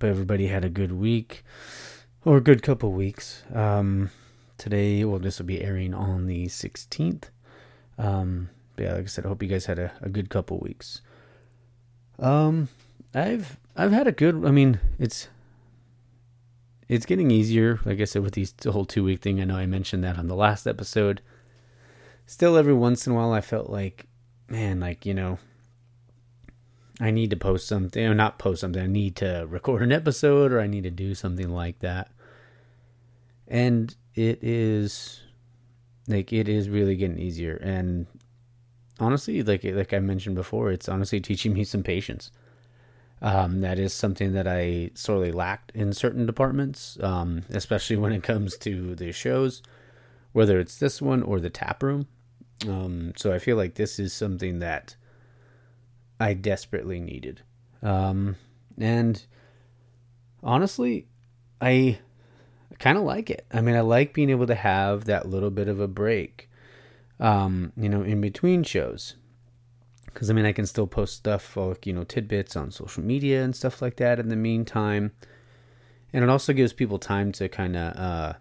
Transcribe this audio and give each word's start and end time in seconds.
Hope 0.00 0.08
everybody 0.08 0.46
had 0.46 0.64
a 0.64 0.70
good 0.70 0.92
week 0.92 1.44
or 2.24 2.38
a 2.38 2.40
good 2.40 2.62
couple 2.62 2.90
weeks. 2.90 3.42
Um, 3.52 4.10
today, 4.56 5.04
well, 5.04 5.18
this 5.18 5.38
will 5.38 5.44
be 5.44 5.60
airing 5.60 5.92
on 5.92 6.24
the 6.24 6.46
16th. 6.46 7.24
Um, 7.98 8.48
but 8.76 8.84
yeah, 8.84 8.94
like 8.94 9.02
I 9.02 9.06
said, 9.08 9.26
I 9.26 9.28
hope 9.28 9.42
you 9.42 9.48
guys 9.50 9.66
had 9.66 9.78
a, 9.78 9.92
a 10.00 10.08
good 10.08 10.30
couple 10.30 10.58
weeks. 10.58 11.02
Um, 12.18 12.70
I've 13.12 13.58
I've 13.76 13.92
had 13.92 14.06
a 14.06 14.12
good. 14.12 14.42
I 14.46 14.50
mean, 14.50 14.80
it's 14.98 15.28
it's 16.88 17.04
getting 17.04 17.30
easier. 17.30 17.78
Like 17.84 18.00
I 18.00 18.04
said, 18.04 18.22
with 18.22 18.32
these 18.32 18.52
the 18.52 18.72
whole 18.72 18.86
two 18.86 19.04
week 19.04 19.20
thing. 19.20 19.38
I 19.38 19.44
know 19.44 19.56
I 19.56 19.66
mentioned 19.66 20.02
that 20.04 20.16
on 20.16 20.28
the 20.28 20.34
last 20.34 20.66
episode. 20.66 21.20
Still, 22.24 22.56
every 22.56 22.72
once 22.72 23.06
in 23.06 23.12
a 23.12 23.16
while, 23.16 23.34
I 23.34 23.42
felt 23.42 23.68
like, 23.68 24.06
man, 24.48 24.80
like 24.80 25.04
you 25.04 25.12
know, 25.12 25.38
I 27.00 27.10
need 27.10 27.30
to 27.30 27.36
post 27.36 27.66
something, 27.66 28.04
or 28.04 28.14
not 28.14 28.38
post 28.38 28.60
something. 28.60 28.82
I 28.82 28.86
need 28.86 29.16
to 29.16 29.46
record 29.48 29.82
an 29.82 29.90
episode, 29.90 30.52
or 30.52 30.60
I 30.60 30.66
need 30.66 30.82
to 30.84 30.90
do 30.90 31.14
something 31.14 31.48
like 31.48 31.78
that. 31.80 32.10
And 33.48 33.94
it 34.14 34.38
is 34.42 35.22
like 36.06 36.32
it 36.32 36.48
is 36.48 36.68
really 36.68 36.96
getting 36.96 37.18
easier. 37.18 37.56
And 37.56 38.06
honestly, 38.98 39.42
like 39.42 39.64
like 39.64 39.94
I 39.94 39.98
mentioned 40.00 40.36
before, 40.36 40.70
it's 40.70 40.88
honestly 40.88 41.20
teaching 41.20 41.54
me 41.54 41.64
some 41.64 41.82
patience. 41.82 42.30
Um, 43.22 43.60
that 43.60 43.78
is 43.78 43.92
something 43.92 44.32
that 44.32 44.46
I 44.46 44.90
sorely 44.94 45.30
lacked 45.30 45.72
in 45.74 45.92
certain 45.92 46.24
departments, 46.24 46.96
um, 47.02 47.42
especially 47.50 47.96
when 47.96 48.12
it 48.12 48.22
comes 48.22 48.56
to 48.58 48.94
the 48.94 49.12
shows, 49.12 49.62
whether 50.32 50.58
it's 50.58 50.78
this 50.78 51.02
one 51.02 51.22
or 51.22 51.38
the 51.38 51.50
tap 51.50 51.82
room. 51.82 52.08
Um, 52.66 53.12
so 53.16 53.32
I 53.32 53.38
feel 53.38 53.56
like 53.56 53.74
this 53.74 53.98
is 53.98 54.12
something 54.12 54.58
that 54.60 54.96
I 56.20 56.34
desperately 56.34 57.00
needed. 57.00 57.40
Um, 57.82 58.36
and 58.78 59.24
honestly, 60.42 61.06
I 61.60 61.98
kind 62.78 62.98
of 62.98 63.04
like 63.04 63.30
it. 63.30 63.46
I 63.50 63.62
mean, 63.62 63.74
I 63.74 63.80
like 63.80 64.12
being 64.12 64.30
able 64.30 64.46
to 64.46 64.54
have 64.54 65.06
that 65.06 65.28
little 65.28 65.50
bit 65.50 65.66
of 65.66 65.80
a 65.80 65.88
break, 65.88 66.50
um, 67.18 67.72
you 67.76 67.88
know, 67.88 68.02
in 68.02 68.20
between 68.20 68.62
shows. 68.62 69.16
Because, 70.04 70.28
I 70.28 70.34
mean, 70.34 70.44
I 70.44 70.52
can 70.52 70.66
still 70.66 70.86
post 70.86 71.16
stuff 71.16 71.56
like, 71.56 71.86
you 71.86 71.92
know, 71.92 72.04
tidbits 72.04 72.56
on 72.56 72.70
social 72.70 73.02
media 73.02 73.42
and 73.42 73.56
stuff 73.56 73.80
like 73.80 73.96
that 73.96 74.18
in 74.18 74.28
the 74.28 74.36
meantime. 74.36 75.12
And 76.12 76.24
it 76.24 76.30
also 76.30 76.52
gives 76.52 76.72
people 76.72 76.98
time 76.98 77.32
to 77.32 77.48
kind 77.48 77.76
of, 77.76 77.96
uh, 77.96 78.32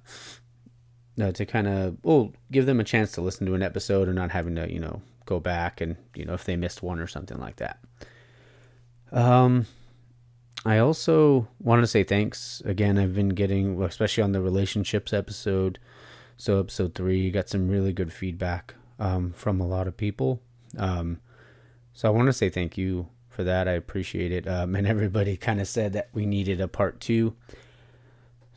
uh, 1.21 1.31
to 1.31 1.45
kind 1.45 1.67
of, 1.67 1.97
well, 2.03 2.33
give 2.51 2.65
them 2.65 2.79
a 2.79 2.83
chance 2.83 3.11
to 3.13 3.21
listen 3.21 3.45
to 3.45 3.53
an 3.53 3.61
episode 3.61 4.09
or 4.09 4.13
not 4.13 4.31
having 4.31 4.55
to, 4.55 4.71
you 4.71 4.79
know, 4.79 5.01
go 5.29 5.39
back 5.39 5.79
and 5.79 5.95
you 6.15 6.25
know 6.25 6.33
if 6.33 6.43
they 6.43 6.55
missed 6.55 6.81
one 6.81 6.99
or 6.99 7.07
something 7.07 7.37
like 7.37 7.57
that. 7.57 7.79
Um, 9.11 9.67
I 10.65 10.79
also 10.79 11.47
wanted 11.59 11.81
to 11.81 11.87
say 11.87 12.03
thanks 12.03 12.61
again. 12.65 12.97
I've 12.97 13.15
been 13.15 13.29
getting, 13.29 13.81
especially 13.81 14.23
on 14.23 14.33
the 14.33 14.41
relationships 14.41 15.13
episode, 15.13 15.79
so 16.35 16.59
episode 16.59 16.95
three, 16.95 17.31
got 17.31 17.49
some 17.49 17.69
really 17.69 17.93
good 17.93 18.11
feedback 18.11 18.75
um, 18.99 19.31
from 19.31 19.61
a 19.61 19.67
lot 19.67 19.87
of 19.87 19.95
people. 19.95 20.41
Um, 20.77 21.21
so 21.93 22.07
I 22.07 22.11
want 22.11 22.27
to 22.27 22.33
say 22.33 22.49
thank 22.49 22.77
you 22.77 23.07
for 23.29 23.43
that. 23.43 23.67
I 23.67 23.73
appreciate 23.73 24.31
it. 24.31 24.47
Um, 24.47 24.75
and 24.75 24.85
everybody 24.85 25.37
kind 25.37 25.61
of 25.61 25.67
said 25.67 25.93
that 25.93 26.09
we 26.13 26.25
needed 26.25 26.59
a 26.59 26.67
part 26.67 26.99
two. 26.99 27.35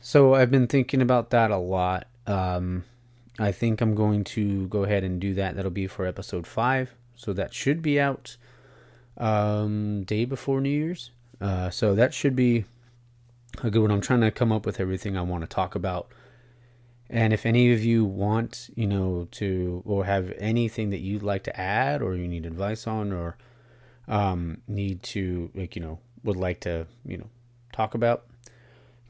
So 0.01 0.33
I've 0.35 0.51
been 0.51 0.67
thinking 0.67 1.01
about 1.01 1.29
that 1.29 1.51
a 1.51 1.57
lot. 1.57 2.07
Um, 2.27 2.83
I 3.39 3.51
think 3.51 3.81
I'm 3.81 3.95
going 3.95 4.23
to 4.25 4.67
go 4.67 4.83
ahead 4.83 5.03
and 5.03 5.19
do 5.19 5.33
that. 5.35 5.55
That'll 5.55 5.71
be 5.71 5.87
for 5.87 6.05
episode 6.05 6.45
five. 6.45 6.95
So 7.15 7.33
that 7.33 7.53
should 7.53 7.81
be 7.81 7.99
out 7.99 8.37
um, 9.17 10.03
day 10.03 10.25
before 10.25 10.61
New 10.61 10.69
Year's. 10.69 11.11
Uh, 11.41 11.69
so 11.69 11.95
that 11.95 12.13
should 12.13 12.35
be 12.35 12.65
a 13.63 13.69
good 13.69 13.81
one. 13.81 13.91
I'm 13.91 14.01
trying 14.01 14.21
to 14.21 14.31
come 14.31 14.51
up 14.51 14.65
with 14.65 14.79
everything 14.79 15.17
I 15.17 15.21
want 15.21 15.43
to 15.43 15.47
talk 15.47 15.75
about. 15.75 16.11
And 17.09 17.33
if 17.33 17.45
any 17.45 17.73
of 17.73 17.83
you 17.83 18.05
want, 18.05 18.69
you 18.75 18.87
know, 18.87 19.27
to 19.31 19.83
or 19.85 20.05
have 20.05 20.33
anything 20.37 20.89
that 20.91 20.99
you'd 20.99 21.23
like 21.23 21.43
to 21.43 21.59
add 21.59 22.01
or 22.01 22.15
you 22.15 22.27
need 22.27 22.45
advice 22.45 22.87
on 22.87 23.11
or 23.11 23.37
um, 24.07 24.61
need 24.67 25.03
to, 25.03 25.51
like, 25.53 25.75
you 25.75 25.81
know, 25.81 25.99
would 26.23 26.37
like 26.37 26.61
to, 26.61 26.87
you 27.05 27.17
know, 27.17 27.29
talk 27.71 27.93
about, 27.93 28.25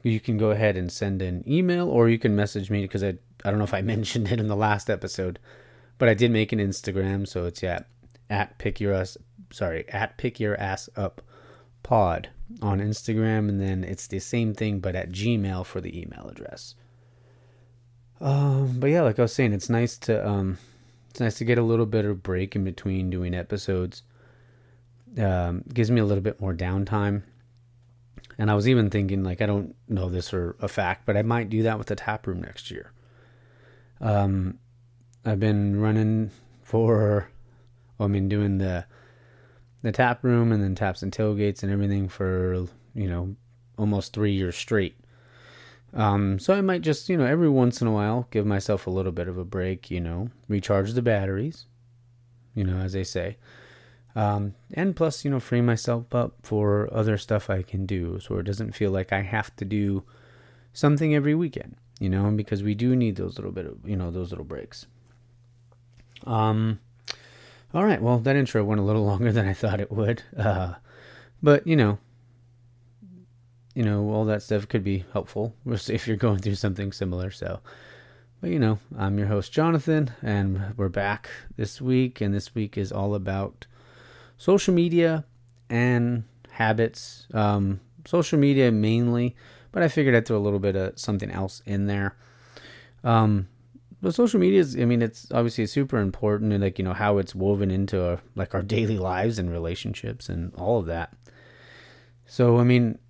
you 0.02 0.20
can 0.20 0.36
go 0.36 0.50
ahead 0.50 0.76
and 0.76 0.92
send 0.92 1.22
an 1.22 1.44
email 1.46 1.88
or 1.88 2.08
you 2.08 2.18
can 2.18 2.36
message 2.36 2.70
me 2.70 2.82
because 2.82 3.02
I 3.02 3.14
I 3.44 3.50
don't 3.50 3.58
know 3.58 3.64
if 3.64 3.74
I 3.74 3.82
mentioned 3.94 4.30
it 4.30 4.40
in 4.40 4.48
the 4.48 4.56
last 4.56 4.88
episode, 4.90 5.38
but 5.98 6.08
I 6.08 6.14
did 6.14 6.30
make 6.30 6.52
an 6.52 6.58
Instagram, 6.58 7.26
so 7.26 7.46
it's 7.46 7.62
at 7.62 7.86
at 8.30 8.56
pick 8.58 8.80
your 8.80 8.94
ass 8.94 9.18
sorry 9.50 9.86
at 9.90 10.16
pick 10.16 10.40
your 10.40 10.58
ass 10.58 10.88
up 10.96 11.20
pod 11.82 12.30
on 12.62 12.80
Instagram, 12.80 13.48
and 13.48 13.60
then 13.60 13.84
it's 13.84 14.06
the 14.06 14.18
same 14.18 14.54
thing 14.54 14.80
but 14.80 14.94
at 14.94 15.10
Gmail 15.10 15.64
for 15.66 15.80
the 15.80 16.00
email 16.00 16.28
address. 16.28 16.74
Um, 18.20 18.76
but 18.78 18.88
yeah, 18.88 19.02
like 19.02 19.18
I 19.18 19.22
was 19.22 19.32
saying, 19.32 19.52
it's 19.52 19.68
nice 19.68 19.98
to 19.98 20.26
um, 20.26 20.58
it's 21.10 21.20
nice 21.20 21.38
to 21.38 21.44
get 21.44 21.58
a 21.58 21.62
little 21.62 21.86
bit 21.86 22.04
of 22.04 22.22
break 22.22 22.56
in 22.56 22.64
between 22.64 23.10
doing 23.10 23.34
episodes. 23.34 24.02
Um, 25.18 25.62
gives 25.72 25.90
me 25.90 26.00
a 26.00 26.04
little 26.04 26.22
bit 26.22 26.40
more 26.40 26.54
downtime. 26.54 27.22
And 28.36 28.50
I 28.50 28.54
was 28.54 28.68
even 28.68 28.90
thinking, 28.90 29.22
like, 29.22 29.40
I 29.40 29.46
don't 29.46 29.76
know 29.88 30.08
this 30.08 30.28
for 30.30 30.56
a 30.60 30.66
fact, 30.66 31.06
but 31.06 31.16
I 31.16 31.22
might 31.22 31.50
do 31.50 31.62
that 31.62 31.78
with 31.78 31.86
the 31.86 31.94
tap 31.94 32.26
room 32.26 32.42
next 32.42 32.70
year. 32.70 32.90
Um, 34.00 34.58
I've 35.24 35.40
been 35.40 35.80
running 35.80 36.30
for, 36.62 37.28
well, 37.98 38.08
I 38.08 38.10
mean, 38.10 38.28
doing 38.28 38.58
the 38.58 38.84
the 39.82 39.92
tap 39.92 40.24
room 40.24 40.50
and 40.50 40.62
then 40.62 40.74
taps 40.74 41.02
and 41.02 41.12
tailgates 41.12 41.62
and 41.62 41.70
everything 41.70 42.08
for 42.08 42.66
you 42.94 43.06
know 43.06 43.36
almost 43.78 44.14
three 44.14 44.32
years 44.32 44.56
straight. 44.56 44.96
Um, 45.92 46.38
so 46.38 46.54
I 46.54 46.62
might 46.62 46.80
just 46.80 47.08
you 47.08 47.16
know 47.16 47.26
every 47.26 47.50
once 47.50 47.80
in 47.80 47.86
a 47.86 47.92
while 47.92 48.26
give 48.30 48.46
myself 48.46 48.86
a 48.86 48.90
little 48.90 49.12
bit 49.12 49.28
of 49.28 49.38
a 49.38 49.44
break, 49.44 49.90
you 49.90 50.00
know, 50.00 50.30
recharge 50.48 50.92
the 50.94 51.02
batteries, 51.02 51.66
you 52.54 52.64
know, 52.64 52.78
as 52.78 52.94
they 52.94 53.04
say. 53.04 53.36
Um, 54.16 54.54
and 54.72 54.94
plus, 54.94 55.24
you 55.24 55.30
know, 55.30 55.40
free 55.40 55.60
myself 55.60 56.14
up 56.14 56.34
for 56.42 56.88
other 56.92 57.18
stuff 57.18 57.50
I 57.50 57.62
can 57.62 57.84
do, 57.84 58.20
so 58.20 58.38
it 58.38 58.44
doesn't 58.44 58.72
feel 58.72 58.92
like 58.92 59.12
I 59.12 59.22
have 59.22 59.54
to 59.56 59.64
do 59.64 60.04
something 60.72 61.14
every 61.14 61.34
weekend 61.34 61.76
you 61.98 62.08
know, 62.08 62.30
because 62.30 62.62
we 62.62 62.74
do 62.74 62.96
need 62.96 63.16
those 63.16 63.36
little 63.36 63.52
bit 63.52 63.66
of, 63.66 63.88
you 63.88 63.96
know, 63.96 64.10
those 64.10 64.30
little 64.30 64.44
breaks. 64.44 64.86
Um, 66.26 66.80
all 67.72 67.84
right. 67.84 68.00
Well, 68.00 68.18
that 68.18 68.36
intro 68.36 68.64
went 68.64 68.80
a 68.80 68.84
little 68.84 69.04
longer 69.06 69.32
than 69.32 69.46
I 69.46 69.52
thought 69.52 69.80
it 69.80 69.92
would. 69.92 70.22
Uh, 70.36 70.74
but 71.42 71.66
you 71.66 71.76
know, 71.76 71.98
you 73.74 73.82
know, 73.82 74.08
all 74.10 74.24
that 74.26 74.42
stuff 74.42 74.68
could 74.68 74.84
be 74.84 75.04
helpful 75.12 75.54
if 75.66 76.06
you're 76.06 76.16
going 76.16 76.38
through 76.38 76.54
something 76.54 76.92
similar. 76.92 77.30
So, 77.30 77.60
but 78.40 78.50
you 78.50 78.58
know, 78.58 78.78
I'm 78.96 79.18
your 79.18 79.26
host 79.26 79.52
Jonathan, 79.52 80.12
and 80.22 80.74
we're 80.76 80.88
back 80.88 81.28
this 81.56 81.80
week, 81.80 82.20
and 82.20 82.34
this 82.34 82.54
week 82.54 82.78
is 82.78 82.92
all 82.92 83.14
about 83.14 83.66
social 84.38 84.74
media 84.74 85.24
and 85.68 86.24
habits. 86.50 87.26
Um, 87.34 87.80
social 88.06 88.38
media 88.38 88.70
mainly 88.70 89.34
but 89.74 89.82
I 89.82 89.88
figured 89.88 90.14
I'd 90.14 90.24
throw 90.24 90.36
a 90.36 90.38
little 90.38 90.60
bit 90.60 90.76
of 90.76 90.96
something 90.96 91.32
else 91.32 91.60
in 91.66 91.86
there. 91.86 92.16
Um, 93.02 93.48
but 94.00 94.14
social 94.14 94.38
media 94.38 94.60
is, 94.60 94.76
I 94.76 94.84
mean, 94.84 95.02
it's 95.02 95.26
obviously 95.32 95.66
super 95.66 95.98
important 95.98 96.52
and 96.52 96.62
like, 96.62 96.78
you 96.78 96.84
know, 96.84 96.92
how 96.92 97.18
it's 97.18 97.34
woven 97.34 97.72
into 97.72 98.00
our, 98.08 98.20
like 98.36 98.54
our 98.54 98.62
daily 98.62 98.98
lives 98.98 99.36
and 99.36 99.50
relationships 99.50 100.28
and 100.28 100.54
all 100.54 100.78
of 100.78 100.86
that. 100.86 101.12
So, 102.24 102.58
I 102.58 102.62
mean, 102.62 103.00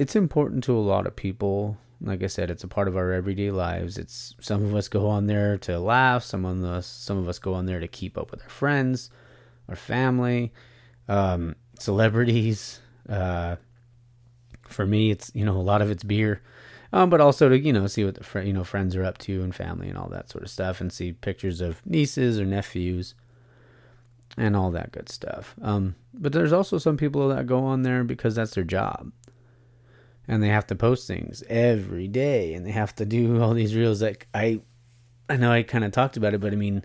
it's 0.00 0.16
important 0.16 0.64
to 0.64 0.76
a 0.76 0.80
lot 0.80 1.06
of 1.06 1.14
people. 1.14 1.78
Like 2.00 2.24
I 2.24 2.26
said, 2.26 2.50
it's 2.50 2.64
a 2.64 2.68
part 2.68 2.88
of 2.88 2.96
our 2.96 3.12
everyday 3.12 3.52
lives. 3.52 3.98
It's 3.98 4.34
some 4.40 4.64
of 4.64 4.74
us 4.74 4.88
go 4.88 5.06
on 5.06 5.28
there 5.28 5.58
to 5.58 5.78
laugh. 5.78 6.24
Some 6.24 6.44
of 6.44 6.64
us, 6.64 6.88
some 6.88 7.18
of 7.18 7.28
us 7.28 7.38
go 7.38 7.54
on 7.54 7.66
there 7.66 7.78
to 7.78 7.86
keep 7.86 8.18
up 8.18 8.32
with 8.32 8.42
our 8.42 8.48
friends, 8.48 9.10
our 9.68 9.76
family, 9.76 10.52
um, 11.08 11.54
celebrities, 11.78 12.80
uh, 13.08 13.54
for 14.68 14.86
me, 14.86 15.10
it's 15.10 15.30
you 15.34 15.44
know 15.44 15.56
a 15.56 15.62
lot 15.62 15.82
of 15.82 15.90
it's 15.90 16.04
beer, 16.04 16.42
um, 16.92 17.10
but 17.10 17.20
also 17.20 17.48
to 17.48 17.58
you 17.58 17.72
know 17.72 17.86
see 17.86 18.04
what 18.04 18.14
the 18.14 18.24
fr- 18.24 18.40
you 18.40 18.52
know 18.52 18.64
friends 18.64 18.96
are 18.96 19.04
up 19.04 19.18
to 19.18 19.42
and 19.42 19.54
family 19.54 19.88
and 19.88 19.98
all 19.98 20.08
that 20.08 20.30
sort 20.30 20.44
of 20.44 20.50
stuff, 20.50 20.80
and 20.80 20.92
see 20.92 21.12
pictures 21.12 21.60
of 21.60 21.84
nieces 21.86 22.40
or 22.40 22.44
nephews, 22.44 23.14
and 24.36 24.56
all 24.56 24.70
that 24.70 24.92
good 24.92 25.08
stuff. 25.08 25.54
Um, 25.62 25.94
but 26.14 26.32
there's 26.32 26.52
also 26.52 26.78
some 26.78 26.96
people 26.96 27.28
that 27.28 27.46
go 27.46 27.64
on 27.64 27.82
there 27.82 28.04
because 28.04 28.34
that's 28.34 28.54
their 28.54 28.64
job, 28.64 29.12
and 30.28 30.42
they 30.42 30.48
have 30.48 30.66
to 30.68 30.74
post 30.74 31.06
things 31.06 31.42
every 31.48 32.08
day, 32.08 32.54
and 32.54 32.66
they 32.66 32.72
have 32.72 32.94
to 32.96 33.04
do 33.04 33.42
all 33.42 33.54
these 33.54 33.74
reels. 33.74 34.02
Like 34.02 34.28
I, 34.34 34.60
I 35.28 35.36
know 35.36 35.52
I 35.52 35.62
kind 35.62 35.84
of 35.84 35.92
talked 35.92 36.16
about 36.16 36.34
it, 36.34 36.40
but 36.40 36.52
I 36.52 36.56
mean, 36.56 36.84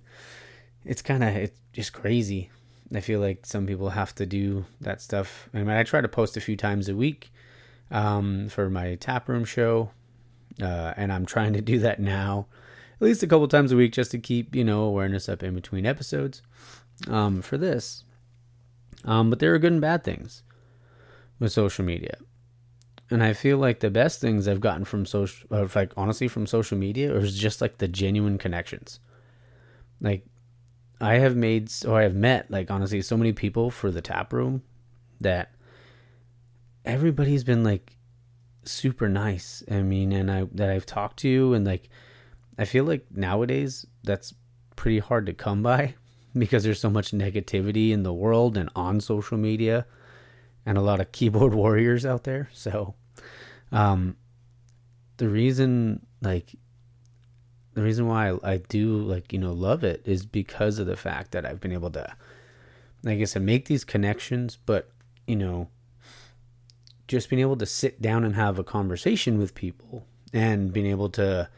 it's 0.85 1.01
kind 1.01 1.23
of 1.23 1.35
it's 1.35 1.59
just 1.73 1.93
crazy. 1.93 2.49
I 2.93 2.99
feel 2.99 3.21
like 3.21 3.45
some 3.45 3.65
people 3.65 3.91
have 3.91 4.13
to 4.15 4.25
do 4.25 4.65
that 4.81 5.01
stuff. 5.01 5.49
I 5.53 5.59
mean, 5.59 5.69
I 5.69 5.83
try 5.83 6.01
to 6.01 6.07
post 6.07 6.35
a 6.35 6.41
few 6.41 6.57
times 6.57 6.89
a 6.89 6.95
week 6.95 7.31
um, 7.91 8.49
for 8.49 8.69
my 8.69 8.95
taproom 8.95 9.45
show, 9.45 9.91
uh, 10.61 10.93
and 10.97 11.11
I'm 11.11 11.25
trying 11.25 11.53
to 11.53 11.61
do 11.61 11.79
that 11.79 11.99
now, 11.99 12.47
at 12.95 13.05
least 13.05 13.23
a 13.23 13.27
couple 13.27 13.47
times 13.47 13.71
a 13.71 13.75
week, 13.75 13.93
just 13.93 14.11
to 14.11 14.17
keep 14.17 14.55
you 14.55 14.63
know 14.63 14.83
awareness 14.83 15.29
up 15.29 15.43
in 15.43 15.53
between 15.53 15.85
episodes 15.85 16.41
um, 17.07 17.41
for 17.41 17.57
this. 17.57 18.03
Um, 19.03 19.29
but 19.29 19.39
there 19.39 19.53
are 19.53 19.59
good 19.59 19.73
and 19.73 19.81
bad 19.81 20.03
things 20.03 20.43
with 21.39 21.51
social 21.51 21.83
media. 21.83 22.17
And 23.09 23.21
I 23.21 23.33
feel 23.33 23.57
like 23.57 23.81
the 23.81 23.89
best 23.89 24.21
things 24.21 24.47
I've 24.47 24.61
gotten 24.61 24.85
from 24.85 25.05
social, 25.05 25.47
or 25.49 25.69
like 25.75 25.91
honestly 25.97 26.29
from 26.29 26.47
social 26.47 26.77
media, 26.77 27.13
is 27.13 27.37
just 27.37 27.59
like 27.59 27.79
the 27.79 27.87
genuine 27.87 28.37
connections. 28.37 28.99
Like, 29.99 30.25
I 31.01 31.15
have 31.15 31.35
made, 31.35 31.71
or 31.85 31.99
I 31.99 32.03
have 32.03 32.15
met, 32.15 32.49
like 32.49 32.71
honestly, 32.71 33.01
so 33.01 33.17
many 33.17 33.33
people 33.33 33.69
for 33.69 33.91
the 33.91 34.01
tap 34.01 34.31
room 34.31 34.63
that 35.19 35.51
everybody's 36.85 37.43
been 37.43 37.63
like 37.63 37.97
super 38.63 39.09
nice. 39.09 39.63
I 39.69 39.81
mean, 39.81 40.11
and 40.11 40.31
I 40.31 40.47
that 40.53 40.69
I've 40.69 40.85
talked 40.85 41.17
to, 41.19 41.53
and 41.53 41.65
like, 41.65 41.89
I 42.57 42.65
feel 42.65 42.85
like 42.85 43.05
nowadays 43.11 43.85
that's 44.03 44.33
pretty 44.75 44.99
hard 44.99 45.25
to 45.27 45.33
come 45.33 45.61
by 45.61 45.95
because 46.37 46.63
there's 46.63 46.79
so 46.79 46.89
much 46.89 47.11
negativity 47.11 47.91
in 47.91 48.03
the 48.03 48.13
world 48.13 48.57
and 48.57 48.69
on 48.75 48.99
social 48.99 49.37
media 49.37 49.85
and 50.65 50.77
a 50.77 50.81
lot 50.81 50.99
of 50.99 51.11
keyboard 51.11 51.53
warriors 51.53 52.05
out 52.05 52.23
there. 52.23 52.49
So, 52.53 52.95
um, 53.71 54.17
the 55.17 55.29
reason, 55.29 56.05
like, 56.21 56.55
the 57.73 57.83
reason 57.83 58.07
why 58.07 58.29
I, 58.29 58.53
I 58.53 58.57
do, 58.57 58.97
like, 58.97 59.31
you 59.31 59.39
know, 59.39 59.53
love 59.53 59.83
it 59.83 60.01
is 60.05 60.25
because 60.25 60.79
of 60.79 60.87
the 60.87 60.97
fact 60.97 61.31
that 61.31 61.45
I've 61.45 61.61
been 61.61 61.71
able 61.71 61.91
to, 61.91 62.15
like 63.03 63.19
I 63.19 63.23
said, 63.25 63.43
make 63.43 63.65
these 63.65 63.83
connections, 63.83 64.57
but, 64.65 64.91
you 65.27 65.35
know, 65.35 65.69
just 67.11 67.29
being 67.29 67.41
able 67.41 67.57
to 67.57 67.65
sit 67.65 68.01
down 68.01 68.23
and 68.23 68.35
have 68.35 68.57
a 68.57 68.63
conversation 68.63 69.37
with 69.37 69.53
people 69.53 70.05
and 70.33 70.71
being 70.71 70.85
able 70.85 71.09
to, 71.09 71.49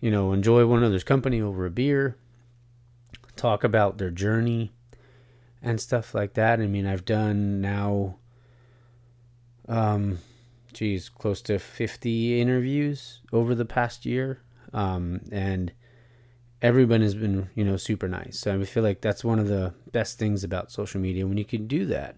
you 0.00 0.10
know, 0.10 0.32
enjoy 0.32 0.66
one 0.66 0.78
another's 0.78 1.02
company 1.02 1.40
over 1.40 1.64
a 1.64 1.70
beer 1.70 2.16
talk 3.36 3.62
about 3.62 3.98
their 3.98 4.10
journey 4.10 4.72
and 5.62 5.80
stuff 5.80 6.14
like 6.14 6.34
that. 6.34 6.60
I 6.60 6.66
mean, 6.66 6.86
I've 6.86 7.04
done 7.04 7.60
now, 7.60 8.16
um, 9.68 10.18
geez, 10.72 11.08
close 11.08 11.40
to 11.42 11.58
50 11.58 12.40
interviews 12.40 13.20
over 13.32 13.54
the 13.54 13.64
past 13.64 14.06
year. 14.06 14.40
Um, 14.72 15.22
and 15.30 15.72
everyone 16.60 17.02
has 17.02 17.14
been, 17.14 17.48
you 17.54 17.64
know, 17.64 17.76
super 17.76 18.08
nice. 18.08 18.38
So 18.38 18.58
I 18.58 18.64
feel 18.64 18.82
like 18.82 19.00
that's 19.00 19.24
one 19.24 19.38
of 19.38 19.48
the 19.48 19.74
best 19.92 20.18
things 20.18 20.44
about 20.44 20.72
social 20.72 21.00
media 21.00 21.26
when 21.26 21.38
you 21.38 21.44
can 21.44 21.66
do 21.66 21.86
that 21.86 22.16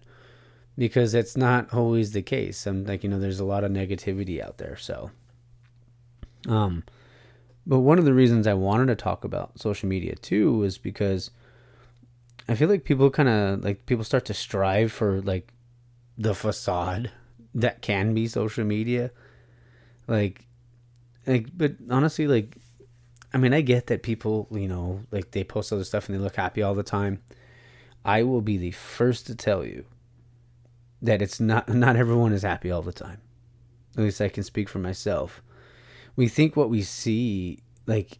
because 0.79 1.13
it's 1.13 1.35
not 1.35 1.73
always 1.73 2.13
the 2.13 2.21
case. 2.21 2.65
I'm 2.65 2.85
like, 2.85 3.03
you 3.03 3.09
know, 3.09 3.19
there's 3.19 3.41
a 3.41 3.45
lot 3.45 3.65
of 3.65 3.71
negativity 3.71 4.41
out 4.41 4.59
there. 4.59 4.77
So, 4.77 5.11
um, 6.47 6.83
but 7.67 7.79
one 7.79 7.99
of 7.99 8.05
the 8.05 8.13
reasons 8.13 8.47
I 8.47 8.53
wanted 8.53 8.85
to 8.85 8.95
talk 8.95 9.25
about 9.25 9.59
social 9.59 9.89
media 9.89 10.15
too 10.15 10.53
was 10.57 10.77
because 10.77 11.31
I 12.47 12.55
feel 12.55 12.69
like 12.69 12.85
people 12.85 13.09
kind 13.09 13.27
of 13.27 13.61
like 13.61 13.85
people 13.87 14.05
start 14.05 14.23
to 14.25 14.33
strive 14.33 14.93
for 14.93 15.21
like 15.21 15.51
the 16.17 16.33
facade 16.33 17.11
that 17.53 17.81
can 17.81 18.13
be 18.13 18.27
social 18.29 18.63
media. 18.63 19.11
Like 20.07 20.47
like 21.27 21.47
but 21.57 21.73
honestly 21.91 22.25
like 22.25 22.55
I 23.33 23.37
mean 23.37 23.53
I 23.53 23.59
get 23.59 23.87
that 23.87 24.01
people, 24.01 24.47
you 24.49 24.69
know, 24.69 25.01
like 25.11 25.31
they 25.31 25.43
post 25.43 25.73
other 25.73 25.83
stuff 25.83 26.07
and 26.07 26.17
they 26.17 26.23
look 26.23 26.37
happy 26.37 26.63
all 26.63 26.73
the 26.73 26.83
time. 26.83 27.21
I 28.05 28.23
will 28.23 28.41
be 28.41 28.57
the 28.57 28.71
first 28.71 29.27
to 29.27 29.35
tell 29.35 29.65
you 29.65 29.83
that 31.01 31.21
it's 31.21 31.39
not 31.39 31.69
not 31.69 31.95
everyone 31.95 32.33
is 32.33 32.43
happy 32.43 32.71
all 32.71 32.81
the 32.81 32.93
time. 32.93 33.21
At 33.97 34.03
least 34.03 34.21
I 34.21 34.29
can 34.29 34.43
speak 34.43 34.69
for 34.69 34.79
myself. 34.79 35.41
We 36.15 36.27
think 36.27 36.55
what 36.55 36.69
we 36.69 36.81
see 36.81 37.59
like 37.85 38.19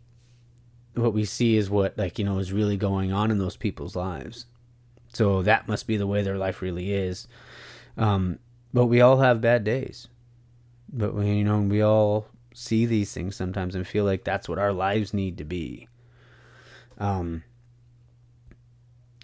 what 0.95 1.13
we 1.13 1.25
see 1.25 1.57
is 1.57 1.69
what 1.69 1.97
like 1.97 2.19
you 2.19 2.25
know 2.25 2.39
is 2.39 2.53
really 2.53 2.77
going 2.77 3.11
on 3.11 3.31
in 3.31 3.37
those 3.37 3.57
people's 3.57 3.95
lives. 3.95 4.45
So 5.13 5.41
that 5.43 5.67
must 5.67 5.87
be 5.87 5.97
the 5.97 6.07
way 6.07 6.21
their 6.21 6.37
life 6.37 6.61
really 6.61 6.93
is. 6.93 7.27
Um, 7.97 8.39
but 8.73 8.85
we 8.85 9.01
all 9.01 9.17
have 9.17 9.41
bad 9.41 9.63
days. 9.63 10.07
But 10.91 11.13
we 11.13 11.31
you 11.31 11.43
know 11.43 11.61
we 11.61 11.81
all 11.81 12.27
see 12.53 12.85
these 12.85 13.13
things 13.13 13.35
sometimes 13.35 13.75
and 13.75 13.87
feel 13.87 14.05
like 14.05 14.23
that's 14.23 14.49
what 14.49 14.59
our 14.59 14.73
lives 14.73 15.13
need 15.13 15.37
to 15.37 15.45
be. 15.45 15.87
Um 16.97 17.43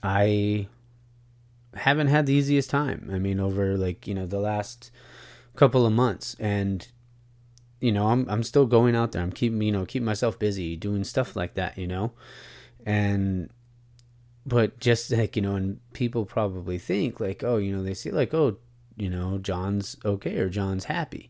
i 0.03 0.67
haven't 1.75 2.07
had 2.07 2.25
the 2.25 2.33
easiest 2.33 2.69
time 2.69 3.09
i 3.13 3.19
mean 3.19 3.39
over 3.39 3.77
like 3.77 4.07
you 4.07 4.13
know 4.13 4.25
the 4.25 4.39
last 4.39 4.91
couple 5.55 5.85
of 5.85 5.93
months 5.93 6.35
and 6.39 6.87
you 7.85 7.91
know, 7.91 8.07
I'm 8.07 8.27
I'm 8.29 8.41
still 8.41 8.65
going 8.65 8.95
out 8.95 9.11
there. 9.11 9.21
I'm 9.21 9.31
keeping 9.31 9.61
you 9.61 9.71
know 9.71 9.85
keeping 9.85 10.05
myself 10.05 10.39
busy 10.39 10.75
doing 10.75 11.03
stuff 11.03 11.35
like 11.35 11.53
that. 11.55 11.77
You 11.77 11.85
know, 11.85 12.13
and 12.85 13.49
but 14.43 14.79
just 14.79 15.11
like 15.11 15.35
you 15.35 15.41
know, 15.43 15.55
and 15.55 15.79
people 15.93 16.25
probably 16.25 16.79
think 16.79 17.19
like, 17.19 17.43
oh, 17.43 17.57
you 17.57 17.75
know, 17.75 17.83
they 17.83 17.93
see 17.93 18.09
like, 18.09 18.33
oh, 18.33 18.57
you 18.97 19.09
know, 19.09 19.37
John's 19.37 19.97
okay 20.03 20.37
or 20.37 20.49
John's 20.49 20.85
happy. 20.85 21.29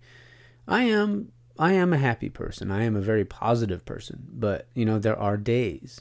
I 0.66 0.84
am 0.84 1.34
I 1.60 1.74
am 1.74 1.92
a 1.94 1.98
happy 1.98 2.30
person. 2.30 2.72
I 2.72 2.84
am 2.84 2.96
a 2.96 3.02
very 3.02 3.26
positive 3.26 3.84
person. 3.84 4.26
But 4.32 4.68
you 4.76 4.86
know, 4.86 4.98
there 4.98 5.20
are 5.20 5.36
days 5.36 6.00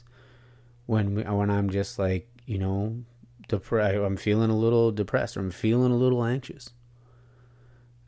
when 0.85 1.15
we, 1.15 1.23
when 1.23 1.49
I'm 1.49 1.69
just 1.69 1.97
like 1.99 2.29
you 2.45 2.59
know, 2.59 3.03
depressed. 3.47 3.95
I'm 3.95 4.17
feeling 4.17 4.49
a 4.49 4.57
little 4.57 4.91
depressed 4.91 5.37
or 5.37 5.41
I'm 5.41 5.51
feeling 5.51 5.91
a 5.91 5.97
little 5.97 6.23
anxious. 6.23 6.71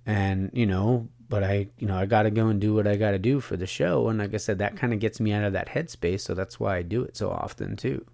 And 0.06 0.50
you 0.54 0.66
know, 0.66 1.10
but 1.30 1.44
I, 1.44 1.68
you 1.78 1.88
know, 1.88 1.98
I 1.98 2.06
got 2.06 2.24
to 2.24 2.32
go 2.32 2.48
and 2.48 2.62
do 2.62 2.74
what 2.74 2.88
I 2.88 2.96
got 2.96 3.12
to 3.12 3.20
do 3.20 3.40
for 3.40 3.58
the 3.58 3.68
show. 3.68 4.08
And 4.08 4.20
like 4.20 4.34
I 4.34 4.38
said, 4.38 4.60
that 4.60 4.78
kind 4.78 4.94
of 4.94 5.00
gets 5.00 5.20
me 5.20 5.34
out 5.34 5.44
of 5.44 5.54
that 5.54 5.70
headspace. 5.70 6.22
So 6.22 6.34
that's 6.34 6.60
why 6.60 6.78
I 6.78 6.82
do 6.82 7.04
it 7.04 7.18
so 7.18 7.30
often 7.30 7.76
too. 7.76 8.06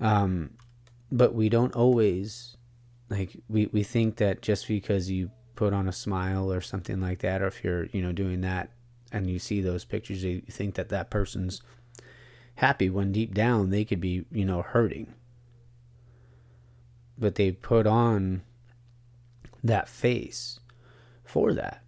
Um, 0.00 0.50
but 1.10 1.34
we 1.34 1.48
don't 1.48 1.74
always 1.74 2.56
like 3.10 3.36
we 3.48 3.66
we 3.66 3.82
think 3.82 4.16
that 4.16 4.42
just 4.42 4.68
because 4.68 5.10
you 5.10 5.30
put 5.54 5.72
on 5.72 5.88
a 5.88 5.92
smile 5.92 6.52
or 6.52 6.60
something 6.60 7.00
like 7.00 7.20
that, 7.20 7.42
or 7.42 7.46
if 7.46 7.64
you're 7.64 7.86
you 7.86 8.02
know 8.02 8.12
doing 8.12 8.42
that 8.42 8.70
and 9.10 9.28
you 9.28 9.38
see 9.38 9.60
those 9.60 9.84
pictures, 9.84 10.22
you 10.22 10.42
think 10.50 10.74
that 10.74 10.90
that 10.90 11.10
person's 11.10 11.62
happy 12.56 12.90
when 12.90 13.12
deep 13.12 13.34
down 13.34 13.70
they 13.70 13.84
could 13.84 14.00
be 14.00 14.24
you 14.30 14.44
know 14.44 14.62
hurting. 14.62 15.14
But 17.18 17.34
they 17.34 17.50
put 17.50 17.86
on 17.86 18.42
that 19.64 19.88
face 19.88 20.60
for 21.24 21.52
that 21.52 21.82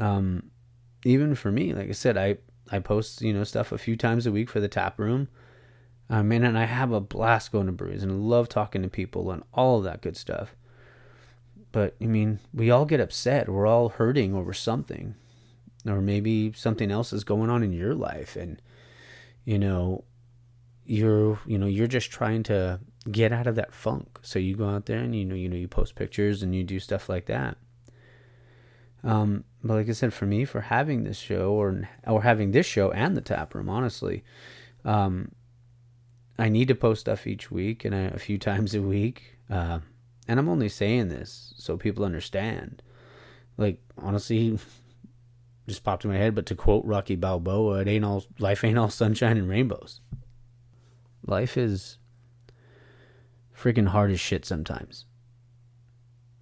um, 0.00 0.50
even 1.04 1.34
for 1.34 1.50
me, 1.50 1.72
like 1.72 1.88
I 1.88 1.92
said, 1.92 2.16
I 2.16 2.38
I 2.70 2.78
post 2.78 3.20
you 3.22 3.32
know 3.32 3.44
stuff 3.44 3.72
a 3.72 3.78
few 3.78 3.96
times 3.96 4.26
a 4.26 4.32
week 4.32 4.48
for 4.48 4.60
the 4.60 4.68
tap 4.68 4.98
room. 4.98 5.28
I 6.08 6.22
mean, 6.22 6.44
and 6.44 6.58
I 6.58 6.64
have 6.64 6.92
a 6.92 7.00
blast 7.00 7.52
going 7.52 7.66
to 7.66 7.72
brews 7.72 8.02
and 8.02 8.28
love 8.28 8.48
talking 8.48 8.82
to 8.82 8.88
people 8.88 9.30
and 9.30 9.42
all 9.54 9.78
of 9.78 9.84
that 9.84 10.02
good 10.02 10.16
stuff. 10.16 10.54
But 11.70 11.96
I 12.00 12.06
mean, 12.06 12.38
we 12.52 12.70
all 12.70 12.84
get 12.84 13.00
upset. 13.00 13.48
We're 13.48 13.66
all 13.66 13.90
hurting 13.90 14.34
over 14.34 14.52
something, 14.52 15.14
or 15.86 16.00
maybe 16.00 16.52
something 16.52 16.90
else 16.90 17.12
is 17.12 17.24
going 17.24 17.50
on 17.50 17.62
in 17.62 17.72
your 17.72 17.94
life, 17.94 18.36
and 18.36 18.60
you 19.44 19.58
know, 19.58 20.04
you're 20.84 21.38
you 21.46 21.58
know 21.58 21.66
you're 21.66 21.86
just 21.86 22.10
trying 22.10 22.42
to 22.44 22.80
get 23.10 23.32
out 23.32 23.46
of 23.46 23.56
that 23.56 23.74
funk. 23.74 24.18
So 24.22 24.38
you 24.38 24.56
go 24.56 24.68
out 24.68 24.86
there 24.86 24.98
and 24.98 25.14
you 25.14 25.24
know 25.24 25.34
you 25.34 25.48
know 25.48 25.56
you 25.56 25.68
post 25.68 25.94
pictures 25.94 26.42
and 26.42 26.54
you 26.54 26.64
do 26.64 26.78
stuff 26.78 27.08
like 27.08 27.26
that. 27.26 27.56
Um, 29.04 29.44
but 29.64 29.74
like 29.74 29.88
I 29.88 29.92
said, 29.92 30.14
for 30.14 30.26
me, 30.26 30.44
for 30.44 30.60
having 30.60 31.04
this 31.04 31.18
show 31.18 31.52
or 31.52 31.88
or 32.06 32.22
having 32.22 32.52
this 32.52 32.66
show 32.66 32.90
and 32.92 33.16
the 33.16 33.20
tap 33.20 33.54
room, 33.54 33.68
honestly, 33.68 34.22
um, 34.84 35.32
I 36.38 36.48
need 36.48 36.68
to 36.68 36.74
post 36.74 37.02
stuff 37.02 37.26
each 37.26 37.50
week 37.50 37.84
and 37.84 37.94
a, 37.94 38.14
a 38.14 38.18
few 38.18 38.38
times 38.50 38.74
a 38.74 38.82
week. 38.82 39.38
Uh, 39.50 39.80
and 40.28 40.38
I'm 40.38 40.48
only 40.48 40.68
saying 40.68 41.08
this 41.08 41.52
so 41.56 41.76
people 41.76 42.04
understand. 42.04 42.82
Like 43.58 43.80
honestly, 43.98 44.58
just 45.68 45.82
popped 45.82 46.04
in 46.04 46.10
my 46.10 46.16
head. 46.16 46.34
But 46.36 46.46
to 46.46 46.54
quote 46.54 46.84
Rocky 46.84 47.16
Balboa, 47.16 47.80
"It 47.80 47.88
ain't 47.88 48.04
all 48.04 48.24
life 48.38 48.62
ain't 48.62 48.78
all 48.78 48.90
sunshine 48.90 49.36
and 49.36 49.48
rainbows. 49.48 50.00
Life 51.26 51.56
is 51.56 51.98
freaking 53.62 53.88
hard 53.88 54.10
as 54.10 54.20
shit 54.20 54.44
sometimes." 54.44 55.06